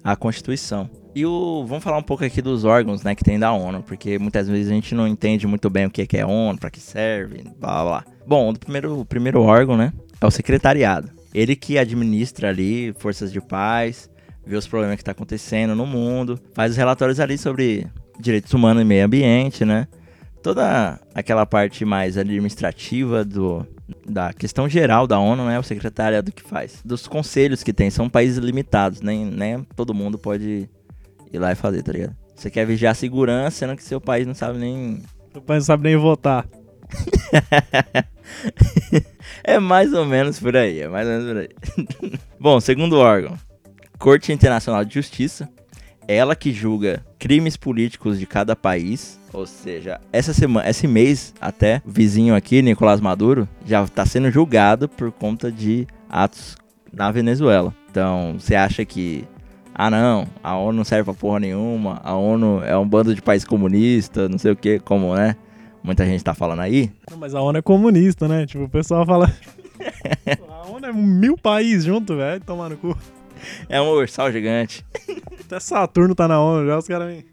[0.03, 0.89] a Constituição.
[1.15, 4.19] E o, vamos falar um pouco aqui dos órgãos, né, que tem da ONU, porque
[4.19, 6.79] muitas vezes a gente não entende muito bem o que é, é ONU, para que
[6.79, 8.05] serve, blá blá.
[8.27, 9.91] Bom, o primeiro, o primeiro órgão, né,
[10.21, 11.09] é o secretariado.
[11.33, 14.09] Ele que administra ali forças de paz,
[14.45, 17.87] vê os problemas que tá acontecendo no mundo, faz os relatórios ali sobre
[18.19, 19.87] direitos humanos e meio ambiente, né?
[20.41, 23.65] Toda aquela parte mais administrativa do,
[24.07, 25.59] da questão geral da ONU, né?
[25.59, 26.81] O secretariado que faz.
[26.83, 30.67] Dos conselhos que tem, são países limitados, nem, nem todo mundo pode
[31.31, 32.15] ir lá e fazer, tá ligado?
[32.35, 35.01] Você quer vigiar a segurança, sendo que seu país não sabe nem.
[35.35, 36.47] O pai não sabe nem votar.
[39.43, 41.49] é mais ou menos por aí, é mais ou menos por aí.
[42.39, 43.37] Bom, segundo órgão,
[43.97, 45.49] Corte Internacional de Justiça.
[46.07, 49.19] Ela que julga crimes políticos de cada país.
[49.31, 54.31] Ou seja, essa semana, esse mês até, o vizinho aqui, Nicolás Maduro, já está sendo
[54.31, 56.57] julgado por conta de atos
[56.91, 57.71] na Venezuela.
[57.91, 59.27] Então, você acha que
[59.81, 63.21] ah não, a ONU não serve pra porra nenhuma, a ONU é um bando de
[63.21, 65.37] país comunista, não sei o que, como, né?
[65.81, 66.91] Muita gente tá falando aí.
[67.09, 68.45] Não, mas a ONU é comunista, né?
[68.45, 69.33] Tipo, o pessoal fala.
[70.51, 72.41] a ONU é mil países junto, velho.
[72.41, 72.97] Tomar no cu.
[73.69, 74.85] É um ursal gigante.
[75.39, 77.25] Até Saturno tá na ONU já, os caras vêm.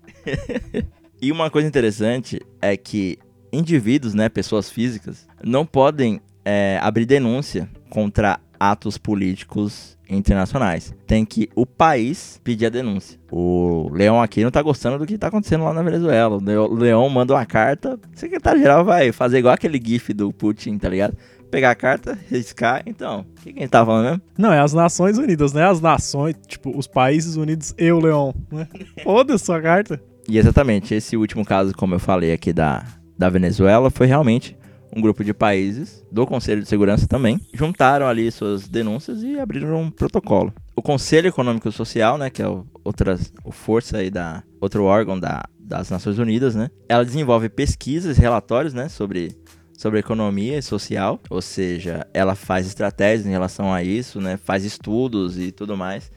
[1.21, 3.19] E uma coisa interessante é que
[3.53, 10.95] indivíduos, né, pessoas físicas, não podem é, abrir denúncia contra atos políticos internacionais.
[11.07, 13.19] Tem que o país pedir a denúncia.
[13.31, 16.37] O Leão aqui não tá gostando do que tá acontecendo lá na Venezuela.
[16.37, 20.89] O Leão manda uma carta, o secretário-geral vai fazer igual aquele gif do Putin, tá
[20.89, 21.17] ligado?
[21.51, 24.23] Pegar a carta, riscar, então, o que, que a gente tá falando mesmo?
[24.37, 25.65] Não, é as Nações Unidas, né?
[25.65, 28.67] As nações, tipo, os países unidos e o Leão, né?
[29.05, 30.01] Foda-se sua carta.
[30.29, 32.85] E exatamente, esse último caso, como eu falei aqui da,
[33.17, 34.57] da Venezuela, foi realmente
[34.95, 39.81] um grupo de países do Conselho de Segurança também, juntaram ali suas denúncias e abriram
[39.81, 40.53] um protocolo.
[40.75, 44.85] O Conselho Econômico e Social, né, que é o, outras, o força aí da outro
[44.85, 49.37] órgão da, das Nações Unidas, né, ela desenvolve pesquisas, relatórios, né, sobre
[49.77, 54.65] sobre economia e social, ou seja, ela faz estratégias em relação a isso, né, faz
[54.65, 56.11] estudos e tudo mais.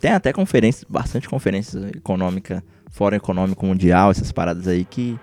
[0.00, 5.18] Tem até conferências, bastante conferências econômica, Fórum Econômico Mundial, essas paradas aí que,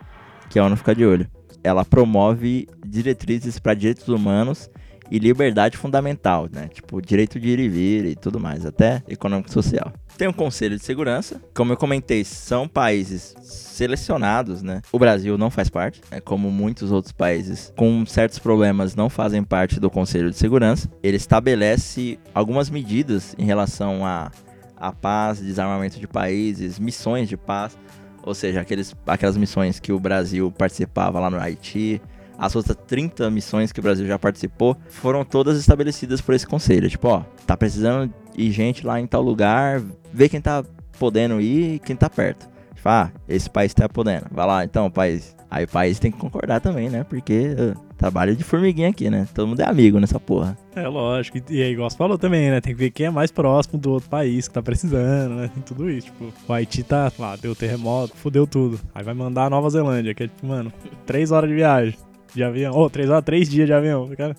[0.49, 1.27] que a ONU fica de olho.
[1.63, 4.69] Ela promove diretrizes para direitos humanos
[5.11, 6.67] e liberdade fundamental, né?
[6.73, 9.93] Tipo, direito de ir e vir e tudo mais, até econômico e social.
[10.17, 14.81] Tem um Conselho de Segurança, como eu comentei, são países selecionados, né?
[14.91, 19.43] O Brasil não faz parte, é como muitos outros países com certos problemas não fazem
[19.43, 20.89] parte do Conselho de Segurança.
[21.03, 24.31] Ele estabelece algumas medidas em relação a
[24.77, 27.77] a paz, desarmamento de países, missões de paz,
[28.21, 32.01] ou seja, aqueles, aquelas missões que o Brasil participava lá no Haiti,
[32.37, 36.89] as outras 30 missões que o Brasil já participou, foram todas estabelecidas por esse conselho.
[36.89, 39.81] Tipo, ó, tá precisando de gente lá em tal lugar,
[40.13, 40.63] vê quem tá
[40.99, 42.47] podendo ir e quem tá perto.
[42.75, 45.35] Tipo, ah, esse país tá podendo, vai lá então, país.
[45.49, 47.05] Aí o país tem que concordar também, né?
[47.07, 49.27] Porque uh, trabalho de formiguinha aqui, né?
[49.33, 50.57] Todo mundo é amigo nessa porra.
[50.75, 51.39] É lógico.
[51.49, 52.59] E é igual você falou também, né?
[52.59, 55.49] Tem que ver quem é mais próximo do outro país que tá precisando, né?
[55.53, 56.07] Tem tudo isso.
[56.07, 58.79] Tipo, o Haiti tá lá, deu terremoto, fudeu tudo.
[58.93, 60.73] Aí vai mandar a Nova Zelândia, que é tipo, mano,
[61.05, 61.97] três horas de viagem
[62.35, 62.73] de avião.
[62.75, 64.07] Ô, três horas, três dias de avião.
[64.15, 64.35] Cara,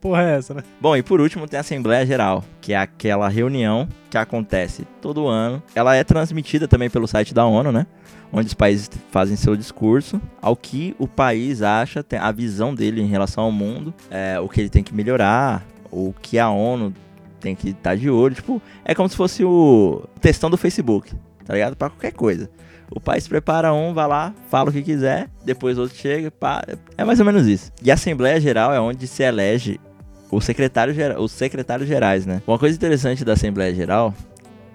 [0.00, 0.62] porra é essa, né?
[0.80, 5.28] Bom, e por último tem a Assembleia Geral, que é aquela reunião que acontece todo
[5.28, 5.62] ano.
[5.74, 7.86] Ela é transmitida também pelo site da ONU, né?
[8.32, 13.06] Onde os países fazem seu discurso, ao que o país acha, a visão dele em
[13.06, 16.92] relação ao mundo, é, o que ele tem que melhorar, o que a ONU
[17.40, 18.34] tem que estar de olho.
[18.34, 21.14] Tipo, é como se fosse o textão do Facebook,
[21.44, 21.76] tá ligado?
[21.76, 22.50] Pra qualquer coisa.
[22.94, 26.62] O país prepara um, vai lá, fala o que quiser, depois outro chega, pá,
[26.96, 27.72] é mais ou menos isso.
[27.82, 29.80] E a Assembleia Geral é onde se elege
[30.30, 32.40] o secretário os secretários gerais, né?
[32.46, 34.14] Uma coisa interessante da Assembleia Geral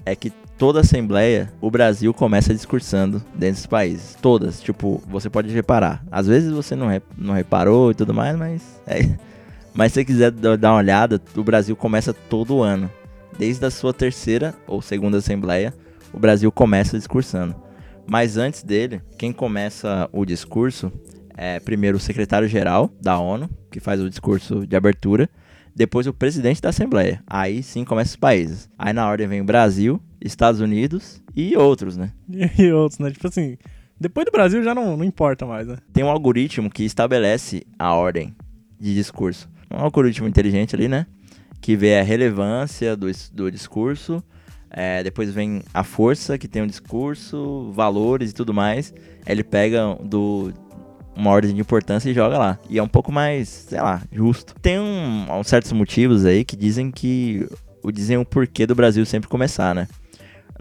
[0.05, 4.17] é que toda Assembleia, o Brasil começa discursando dentro dos países.
[4.21, 6.03] Todas, tipo, você pode reparar.
[6.11, 9.09] Às vezes você não, re- não reparou e tudo mais, mas é.
[9.73, 12.89] Mas se você quiser dar uma olhada, o Brasil começa todo ano.
[13.37, 15.73] Desde a sua terceira ou segunda Assembleia,
[16.11, 17.55] o Brasil começa discursando.
[18.09, 20.91] Mas antes dele, quem começa o discurso
[21.37, 25.29] é primeiro o secretário-geral da ONU, que faz o discurso de abertura,
[25.75, 27.23] depois o presidente da Assembleia.
[27.27, 28.67] Aí sim começa os países.
[28.77, 32.11] Aí na ordem vem o Brasil, Estados Unidos e outros, né?
[32.57, 33.11] E outros, né?
[33.11, 33.57] Tipo assim,
[33.99, 35.77] depois do Brasil já não, não importa mais, né?
[35.93, 38.35] Tem um algoritmo que estabelece a ordem
[38.79, 39.47] de discurso.
[39.69, 41.05] Um algoritmo inteligente ali, né?
[41.61, 44.23] Que vê a relevância do, do discurso,
[44.71, 48.93] é, depois vem a força que tem o discurso, valores e tudo mais.
[49.25, 50.53] Ele pega do
[51.15, 52.59] uma ordem de importância e joga lá.
[52.69, 54.55] E é um pouco mais, sei lá, justo.
[54.61, 57.47] Tem um, uns certos motivos aí que dizem que
[57.83, 59.87] o dizem o porquê do Brasil sempre começar, né?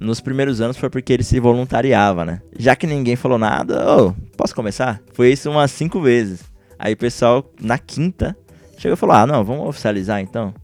[0.00, 2.40] Nos primeiros anos foi porque ele se voluntariava, né?
[2.56, 5.00] Já que ninguém falou nada, ô, posso começar?
[5.12, 6.42] Foi isso umas cinco vezes.
[6.78, 8.36] Aí o pessoal, na quinta,
[8.78, 10.54] chegou e falou: ah, não, vamos oficializar então?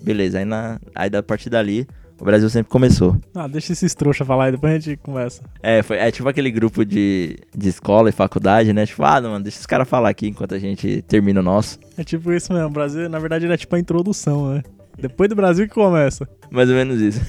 [0.00, 1.88] Beleza, aí, na, aí da partir dali,
[2.20, 3.16] o Brasil sempre começou.
[3.34, 5.42] Ah, deixa esses trouxa falar e depois a gente conversa.
[5.62, 8.86] É, foi, é tipo aquele grupo de, de escola e faculdade, né?
[8.86, 11.78] Tipo, ah, mano, deixa os caras falar aqui enquanto a gente termina o nosso.
[11.98, 14.62] É tipo isso mesmo, o Brasil, na verdade, é tipo a introdução, né?
[14.98, 16.28] Depois do Brasil que começa.
[16.50, 17.20] Mais ou menos isso.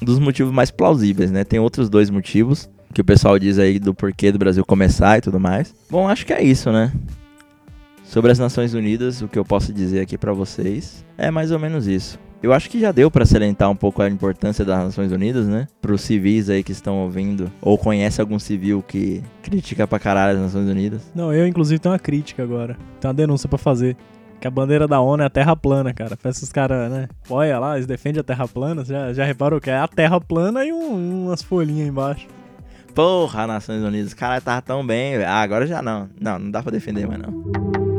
[0.00, 1.44] um dos motivos mais plausíveis, né?
[1.44, 5.20] Tem outros dois motivos que o pessoal diz aí do porquê do Brasil começar e
[5.20, 5.74] tudo mais.
[5.88, 6.92] Bom, acho que é isso, né?
[8.04, 11.58] Sobre as Nações Unidas, o que eu posso dizer aqui pra vocês é mais ou
[11.58, 12.18] menos isso.
[12.42, 15.66] Eu acho que já deu pra salientar um pouco a importância das Nações Unidas, né?
[15.82, 20.38] Para os civis aí que estão ouvindo ou conhece algum civil que critica pra caralho
[20.38, 21.02] as Nações Unidas.
[21.14, 22.78] Não, eu inclusive tenho uma crítica agora.
[22.98, 23.94] Tem uma denúncia pra fazer.
[24.40, 26.16] Que a bandeira da ONU é a terra plana, cara.
[26.16, 27.08] Pra esses caras, né?
[27.28, 28.82] Olha lá, eles defendem a terra plana.
[28.86, 32.26] Você Já, já reparou que é a terra plana e um- umas folhinhas embaixo.
[32.94, 35.18] Porra, Nações Unidas, cara, tava tão bem.
[35.18, 35.28] velho.
[35.28, 36.08] Ah, agora já não.
[36.18, 37.89] Não, não dá pra defender mais não.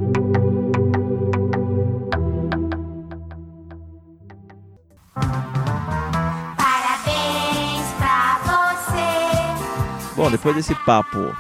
[10.22, 11.36] Bom, depois desse papo,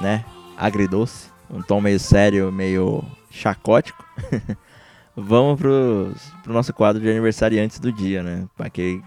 [0.00, 0.24] né,
[0.56, 4.04] agridoce, um tom meio sério, meio chacótico,
[5.16, 8.46] vamos pro, pro nosso quadro de aniversariantes do dia, né?
[8.56, 9.02] Aquele,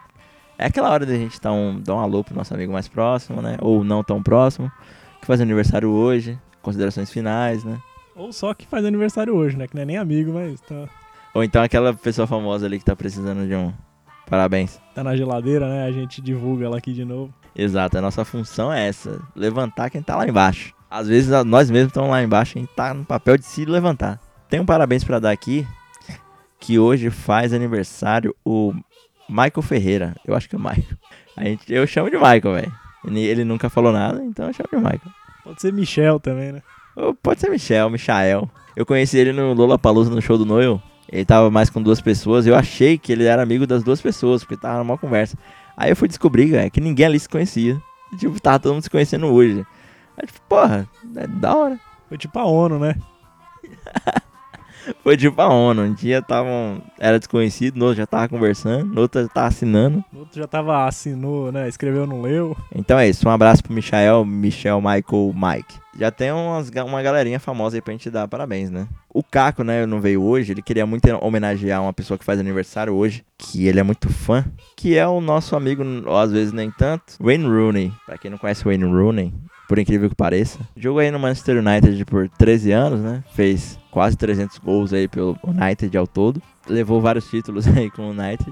[0.58, 3.42] é aquela hora da gente dar um, dar um alô pro nosso amigo mais próximo,
[3.42, 3.56] né?
[3.62, 4.70] Ou não tão próximo,
[5.22, 7.80] que faz aniversário hoje, considerações finais, né?
[8.14, 9.68] Ou só que faz aniversário hoje, né?
[9.70, 10.90] Que não é nem amigo, mas tá,
[11.34, 13.72] Ou então aquela pessoa famosa ali que tá precisando de um
[14.30, 14.82] parabéns.
[14.94, 15.86] tá na geladeira, né?
[15.86, 17.34] A gente divulga ela aqui de novo.
[17.56, 20.74] Exato, a nossa função é essa, levantar quem tá lá embaixo.
[20.90, 23.66] Às vezes nós mesmos estamos lá embaixo e a gente tá no papel de se
[23.66, 24.20] levantar.
[24.50, 25.66] Tem um parabéns pra dar aqui,
[26.60, 28.74] que hoje faz aniversário o
[29.30, 30.16] Michael Ferreira.
[30.26, 30.98] Eu acho que é o Michael.
[31.36, 32.74] A gente, eu chamo de Michael, velho.
[33.06, 35.14] Ele, ele nunca falou nada, então eu chamo de Michael.
[35.44, 36.62] Pode ser Michel também, né?
[36.96, 38.50] Ou pode ser Michel, Michael.
[38.76, 40.82] Eu conheci ele no Lollapalooza no show do Noel.
[41.10, 42.46] Ele tava mais com duas pessoas.
[42.46, 45.38] Eu achei que ele era amigo das duas pessoas, porque tava numa conversa.
[45.76, 47.82] Aí eu fui descobrir, velho, que ninguém ali se conhecia.
[48.12, 49.66] E, tipo, tava todo mundo se conhecendo hoje.
[50.18, 51.80] Aí, tipo, porra, é da hora.
[52.08, 52.96] Foi tipo a ONU, né?
[55.04, 55.82] Foi tipo a ONU.
[55.82, 56.82] Um dia tavam.
[57.00, 60.04] Era desconhecido, no outro já tava conversando, no outro já tava assinando.
[60.14, 61.68] O outro já tava assinou, né?
[61.68, 62.56] Escreveu, não leu.
[62.74, 63.28] Então é isso.
[63.28, 65.82] Um abraço pro Michael, Michel, Michael, Mike.
[65.98, 68.88] Já tem umas, uma galerinha famosa aí pra gente dar parabéns, né?
[69.14, 70.54] O Caco, né, não veio hoje.
[70.54, 74.46] Ele queria muito homenagear uma pessoa que faz aniversário hoje, que ele é muito fã,
[74.78, 77.92] que é o nosso amigo, ou às vezes nem tanto, Wayne Rooney.
[78.06, 79.34] Pra quem não conhece o Wayne Rooney,
[79.68, 83.24] por incrível que pareça, jogou aí no Manchester United por 13 anos, né?
[83.34, 86.42] Fez quase 300 gols aí pelo United ao todo.
[86.68, 88.52] Levou vários títulos aí com o United.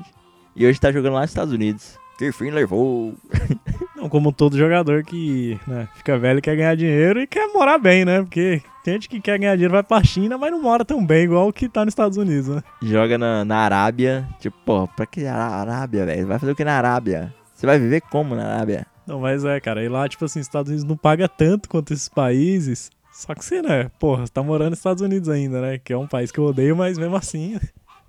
[0.56, 1.98] E hoje tá jogando lá nos Estados Unidos.
[2.18, 3.14] Que fim levou.
[3.96, 7.78] Não, como todo jogador que né, fica velho e quer ganhar dinheiro e quer morar
[7.78, 8.22] bem, né?
[8.22, 11.24] Porque tem gente que quer ganhar dinheiro vai pra China, mas não mora tão bem
[11.26, 12.64] igual o que tá nos Estados Unidos, né?
[12.82, 14.28] joga na, na Arábia.
[14.40, 16.28] Tipo, pô, pra que Ará- Arábia, velho?
[16.28, 17.34] Vai fazer o que na Arábia?
[17.54, 18.86] Você vai viver como na Arábia?
[19.06, 21.94] Não, mas é, cara, e lá, tipo assim, os Estados Unidos não paga tanto quanto
[21.94, 22.90] esses países.
[23.20, 25.78] Só que você, né, porra, você tá morando nos Estados Unidos ainda, né?
[25.78, 27.60] Que é um país que eu odeio, mas mesmo assim.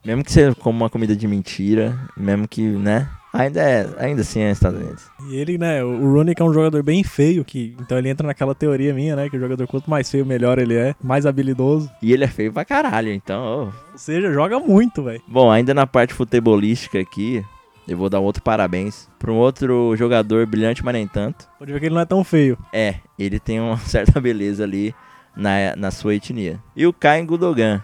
[0.05, 3.11] Mesmo que você coma uma comida de mentira, mesmo que, né?
[3.33, 5.03] Ainda é, ainda assim é Estados Unidos.
[5.29, 8.25] E ele, né, o Rooney que é um jogador bem feio, que então ele entra
[8.25, 9.29] naquela teoria minha, né?
[9.29, 11.91] Que o jogador quanto mais feio, melhor ele é, mais habilidoso.
[12.01, 13.65] E ele é feio pra caralho, então, ô.
[13.65, 15.21] Ou seja, joga muito, velho.
[15.27, 17.45] Bom, ainda na parte futebolística aqui,
[17.89, 21.49] eu vou dar um outro parabéns pra um outro jogador brilhante, mas nem tanto.
[21.59, 22.57] Pode ver que ele não é tão feio.
[22.73, 24.95] É, ele tem uma certa beleza ali
[25.37, 26.59] na, na sua etnia.
[26.77, 27.83] E o Caio Gudogan,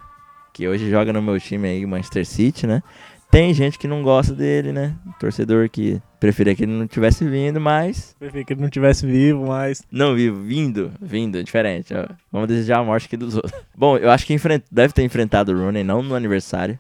[0.52, 2.82] que hoje joga no meu time aí, Manchester City, né?
[3.28, 4.94] Tem gente que não gosta dele, né?
[5.18, 8.14] Torcedor que preferia que ele não tivesse vindo, mas.
[8.18, 9.82] Prefiro que ele não tivesse vivo, mas.
[9.90, 11.92] Não vivo, vindo, vindo, diferente.
[12.30, 13.52] Vamos desejar a morte aqui dos outros.
[13.76, 16.78] Bom, eu acho que enfren- deve ter enfrentado o Rooney, não no aniversário.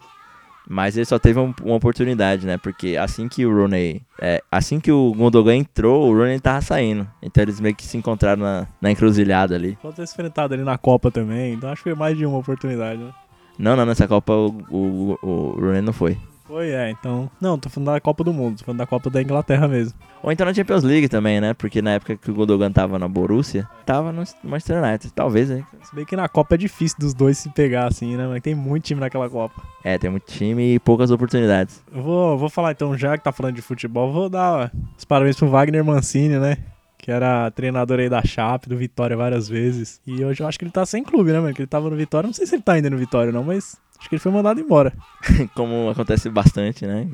[0.68, 2.56] Mas ele só teve um- uma oportunidade, né?
[2.58, 4.02] Porque assim que o Rooney.
[4.20, 7.06] é, assim que o Gundogan entrou, o Rooney tava saindo.
[7.22, 9.78] Então eles meio que se encontraram na, na encruzilhada ali.
[9.80, 13.00] Pode ter enfrentado ali na Copa também, então acho que foi mais de uma oportunidade,
[13.00, 13.10] né?
[13.58, 16.18] Não, não, nessa Copa o, o, o Rooney não foi.
[16.46, 17.28] Foi, é, então.
[17.40, 19.98] Não, tô falando da Copa do Mundo, tô falando da Copa da Inglaterra mesmo.
[20.26, 21.54] Ou então na Champions League também, né?
[21.54, 25.12] Porque na época que o Gundogan tava na Borussia, tava no Manchester United.
[25.12, 25.64] Talvez, né?
[25.84, 28.26] Se bem que na Copa é difícil dos dois se pegar assim, né?
[28.26, 29.62] Mas tem muito time naquela Copa.
[29.84, 31.80] É, tem muito time e poucas oportunidades.
[31.94, 35.04] Eu vou, vou falar então, já que tá falando de futebol, vou dar ó, os
[35.04, 36.58] parabéns pro Wagner Mancini, né?
[36.98, 40.00] Que era treinador aí da Chape, do Vitória várias vezes.
[40.04, 41.54] E hoje eu acho que ele tá sem clube, né, mano?
[41.54, 42.26] Que ele tava no Vitória.
[42.26, 44.60] Não sei se ele tá ainda no Vitória, não, mas acho que ele foi mandado
[44.60, 44.92] embora.
[45.54, 47.08] Como acontece bastante, né?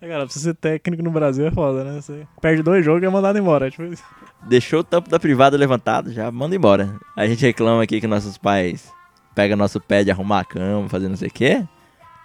[0.00, 2.00] É, cara, pra você ser técnico no Brasil é foda, né?
[2.00, 3.70] Você perde dois jogos e é mandado embora.
[3.70, 4.02] Tipo, isso.
[4.48, 6.94] Deixou o tampo da privada levantado, já manda embora.
[7.16, 8.90] A gente reclama aqui que nossos pais
[9.34, 11.64] pegam nosso pé de arrumar a cama, fazer não sei o quê.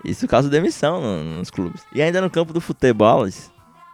[0.05, 1.81] Isso causa demissão no- nos clubes.
[1.93, 3.25] E ainda no campo do futebol,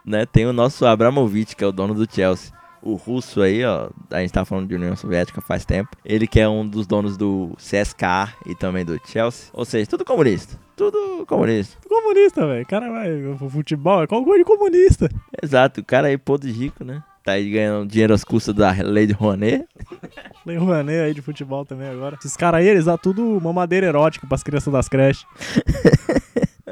[0.04, 2.52] né, tem o nosso Abramovich, que é o dono do Chelsea.
[2.82, 5.90] O russo aí, ó, a gente tá falando de União Soviética faz tempo.
[6.04, 9.50] Ele que é um dos donos do CSKA e também do Chelsea.
[9.52, 10.58] Ou seja, tudo comunista.
[10.76, 11.76] Tudo comunista.
[11.86, 12.66] comunista, velho.
[12.66, 15.10] Cara, vai, o futebol é qual coisa de comunista?
[15.42, 17.02] Exato, o cara aí podre de rico, né?
[17.22, 19.66] Tá aí ganhando dinheiro às custas da lei de Rouanet.
[20.46, 22.16] Tem Rouanet aí de futebol também agora.
[22.18, 25.26] Esses caras aí, eles dão tudo mamadeira erótica pras crianças das creches.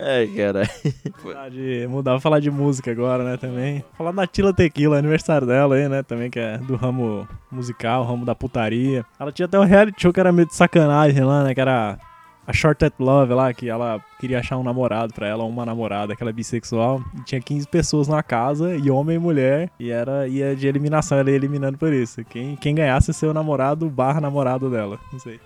[0.00, 0.64] Ai, cara.
[1.22, 3.84] Falar de, mudar, falar de música agora, né, também.
[3.96, 8.24] Falar da Tila Tequila, aniversário dela aí, né, também, que é do ramo musical, ramo
[8.24, 9.04] da putaria.
[9.18, 11.98] Ela tinha até um reality show que era meio de sacanagem lá, né, que era
[12.48, 16.32] a Shorted Love lá, que ela queria achar um namorado pra ela, uma namorada, aquela
[16.32, 17.02] bissexual.
[17.18, 21.18] E tinha 15 pessoas na casa, e homem e mulher, e era ia de eliminação,
[21.18, 22.24] ela ia eliminando por isso.
[22.24, 25.38] Quem, quem ganhasse o namorado barra namorado dela, não sei.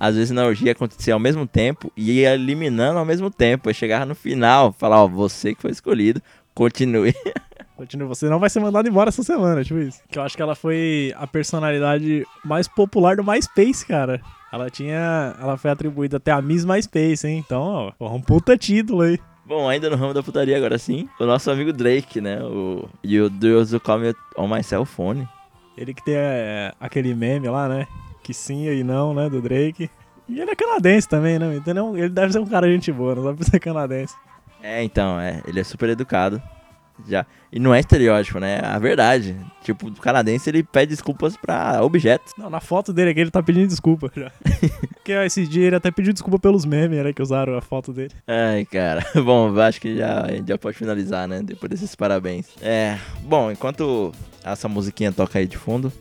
[0.00, 3.68] Às vezes na orgia acontecia ao mesmo tempo e ia eliminando ao mesmo tempo.
[3.68, 6.22] Aí chegava no final, falava, ó, você que foi escolhido,
[6.54, 7.14] continue.
[7.76, 10.02] Continua, você não vai ser mandado embora essa semana, tipo isso.
[10.10, 14.20] Que eu acho que ela foi a personalidade mais popular do MySpace, cara.
[14.52, 15.34] Ela tinha.
[15.40, 17.38] Ela foi atribuída até a Miss MySpace, hein?
[17.38, 19.18] Então, ó, um puta título aí.
[19.46, 22.42] Bom, ainda no ramo da putaria agora sim, o nosso amigo Drake, né?
[22.42, 25.26] O You Do You Call Me On My Cell Phone.
[25.74, 27.86] Ele que tem é, aquele meme lá, né?
[28.34, 29.28] Sim e não, né?
[29.28, 29.90] Do Drake.
[30.28, 31.56] E ele é canadense também, né?
[31.56, 34.14] Então ele deve ser um cara gente boa, não deve ser canadense.
[34.62, 36.40] É, então, é, ele é super educado.
[37.08, 37.24] Já.
[37.52, 38.60] E não é estereótipo, né?
[38.62, 39.36] É a verdade.
[39.62, 42.32] Tipo, o canadense ele pede desculpas pra objetos.
[42.36, 44.30] Não, na foto dele aqui ele tá pedindo desculpa já.
[44.94, 47.12] Porque ó, esses dias ele até pediu desculpa pelos memes, né?
[47.12, 48.12] Que usaram a foto dele.
[48.26, 49.04] Ai, cara.
[49.24, 51.42] Bom, acho que já, a gente já pode finalizar, né?
[51.42, 52.48] Depois desses parabéns.
[52.60, 52.98] É.
[53.22, 54.12] Bom, enquanto
[54.44, 55.92] essa musiquinha toca aí de fundo,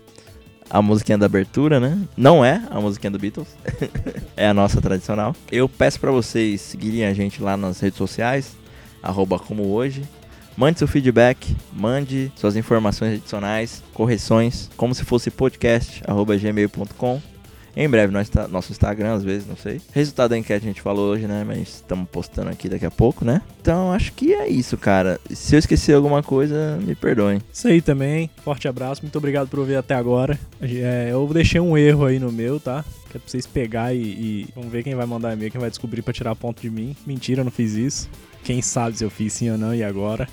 [0.70, 1.98] a musiquinha da abertura, né?
[2.16, 3.48] Não é a musiquinha do Beatles.
[4.38, 5.36] é a nossa tradicional.
[5.52, 8.56] Eu peço pra vocês seguirem a gente lá nas redes sociais,
[9.02, 10.04] arroba como hoje.
[10.56, 17.22] Mande seu feedback, mande suas informações adicionais, correções, como se fosse podcast, arroba gmail.com.
[17.76, 19.82] Em breve, nós tá, nosso Instagram, às vezes, não sei.
[19.94, 21.44] Resultado da enquete a gente falou hoje, né?
[21.46, 23.42] Mas estamos postando aqui daqui a pouco, né?
[23.62, 25.20] Então, acho que é isso, cara.
[25.30, 27.42] Se eu esquecer alguma coisa, me perdoem.
[27.52, 28.30] Isso aí também.
[28.44, 29.02] Forte abraço.
[29.02, 30.40] Muito obrigado por ouvir até agora.
[30.62, 32.84] É, eu deixei um erro aí no meu, tá?
[33.10, 35.70] Que é pra vocês pegar e, e vamos ver quem vai mandar e-mail, quem vai
[35.70, 36.96] descobrir pra tirar ponto de mim.
[37.06, 38.10] Mentira, eu não fiz isso.
[38.44, 40.28] Quem sabe se eu fiz sim ou não e agora.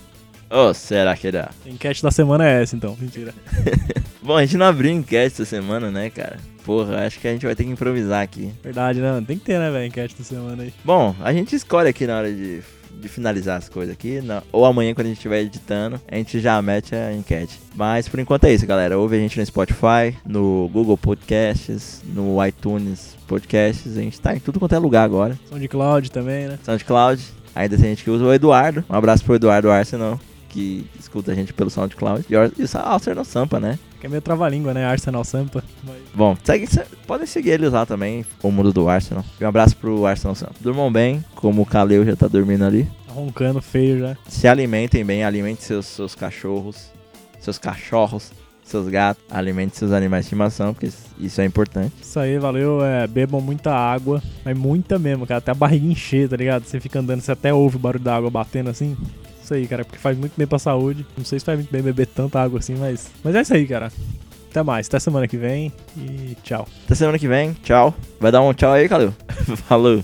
[0.50, 1.50] Ô, será que dá?
[1.66, 2.96] Enquete da semana é essa, então.
[3.00, 3.34] Mentira.
[4.22, 6.38] Bom, a gente não abriu enquete essa semana, né, cara?
[6.64, 8.52] Porra, acho que a gente vai ter que improvisar aqui.
[8.62, 9.22] Verdade, né?
[9.26, 9.86] Tem que ter, né, velho?
[9.86, 10.72] Enquete da semana aí.
[10.84, 12.60] Bom, a gente escolhe aqui na hora de,
[13.00, 14.20] de finalizar as coisas aqui.
[14.20, 17.60] na- ou amanhã, quando a gente estiver editando, a gente já mete a enquete.
[17.74, 18.98] Mas por enquanto é isso, galera.
[18.98, 23.96] Ouve a gente no Spotify, no Google Podcasts, no iTunes Podcasts.
[23.96, 25.38] A gente tá em tudo quanto é lugar agora.
[25.48, 26.58] SoundCloud também, né?
[26.64, 27.22] SoundCloud.
[27.54, 28.84] Ainda tem gente que usa o Eduardo.
[28.90, 30.20] Um abraço pro Eduardo Arsenal,
[30.56, 32.24] que escuta a gente pelo SoundCloud.
[32.30, 33.78] E o- e o Arsenal Sampa, né?
[34.00, 34.86] Que é meio trava-língua, né?
[34.86, 35.62] Arsenal Sampa.
[35.84, 35.96] Mas...
[36.14, 39.22] Bom, segue, se- podem seguir eles lá também, o mundo do Arsenal.
[39.38, 40.54] E um abraço pro Arsenal Sampa.
[40.60, 42.88] Durmam bem, como o Kaleu já tá dormindo ali.
[43.06, 44.16] Tá roncando feio já.
[44.28, 46.90] Se alimentem bem, alimente seus, seus cachorros,
[47.38, 48.32] seus cachorros,
[48.64, 50.88] seus gatos, alimente seus animais de estimação, porque
[51.18, 51.92] isso é importante.
[52.02, 52.84] Isso aí, valeu.
[52.84, 55.38] É, bebam muita água, mas muita mesmo, cara.
[55.38, 56.64] Até a barriga encher, tá ligado?
[56.64, 58.96] Você fica andando, você até ouve o barulho da água batendo assim.
[59.46, 61.06] Isso aí, cara, porque faz muito bem pra saúde.
[61.16, 63.12] Não sei se faz muito bem beber tanta água assim, mas.
[63.22, 63.92] Mas é isso aí, cara.
[64.50, 66.66] Até mais, até semana que vem e tchau.
[66.84, 67.94] Até semana que vem, tchau.
[68.18, 69.14] Vai dar um tchau aí, Kaleu?
[69.68, 70.02] Falou.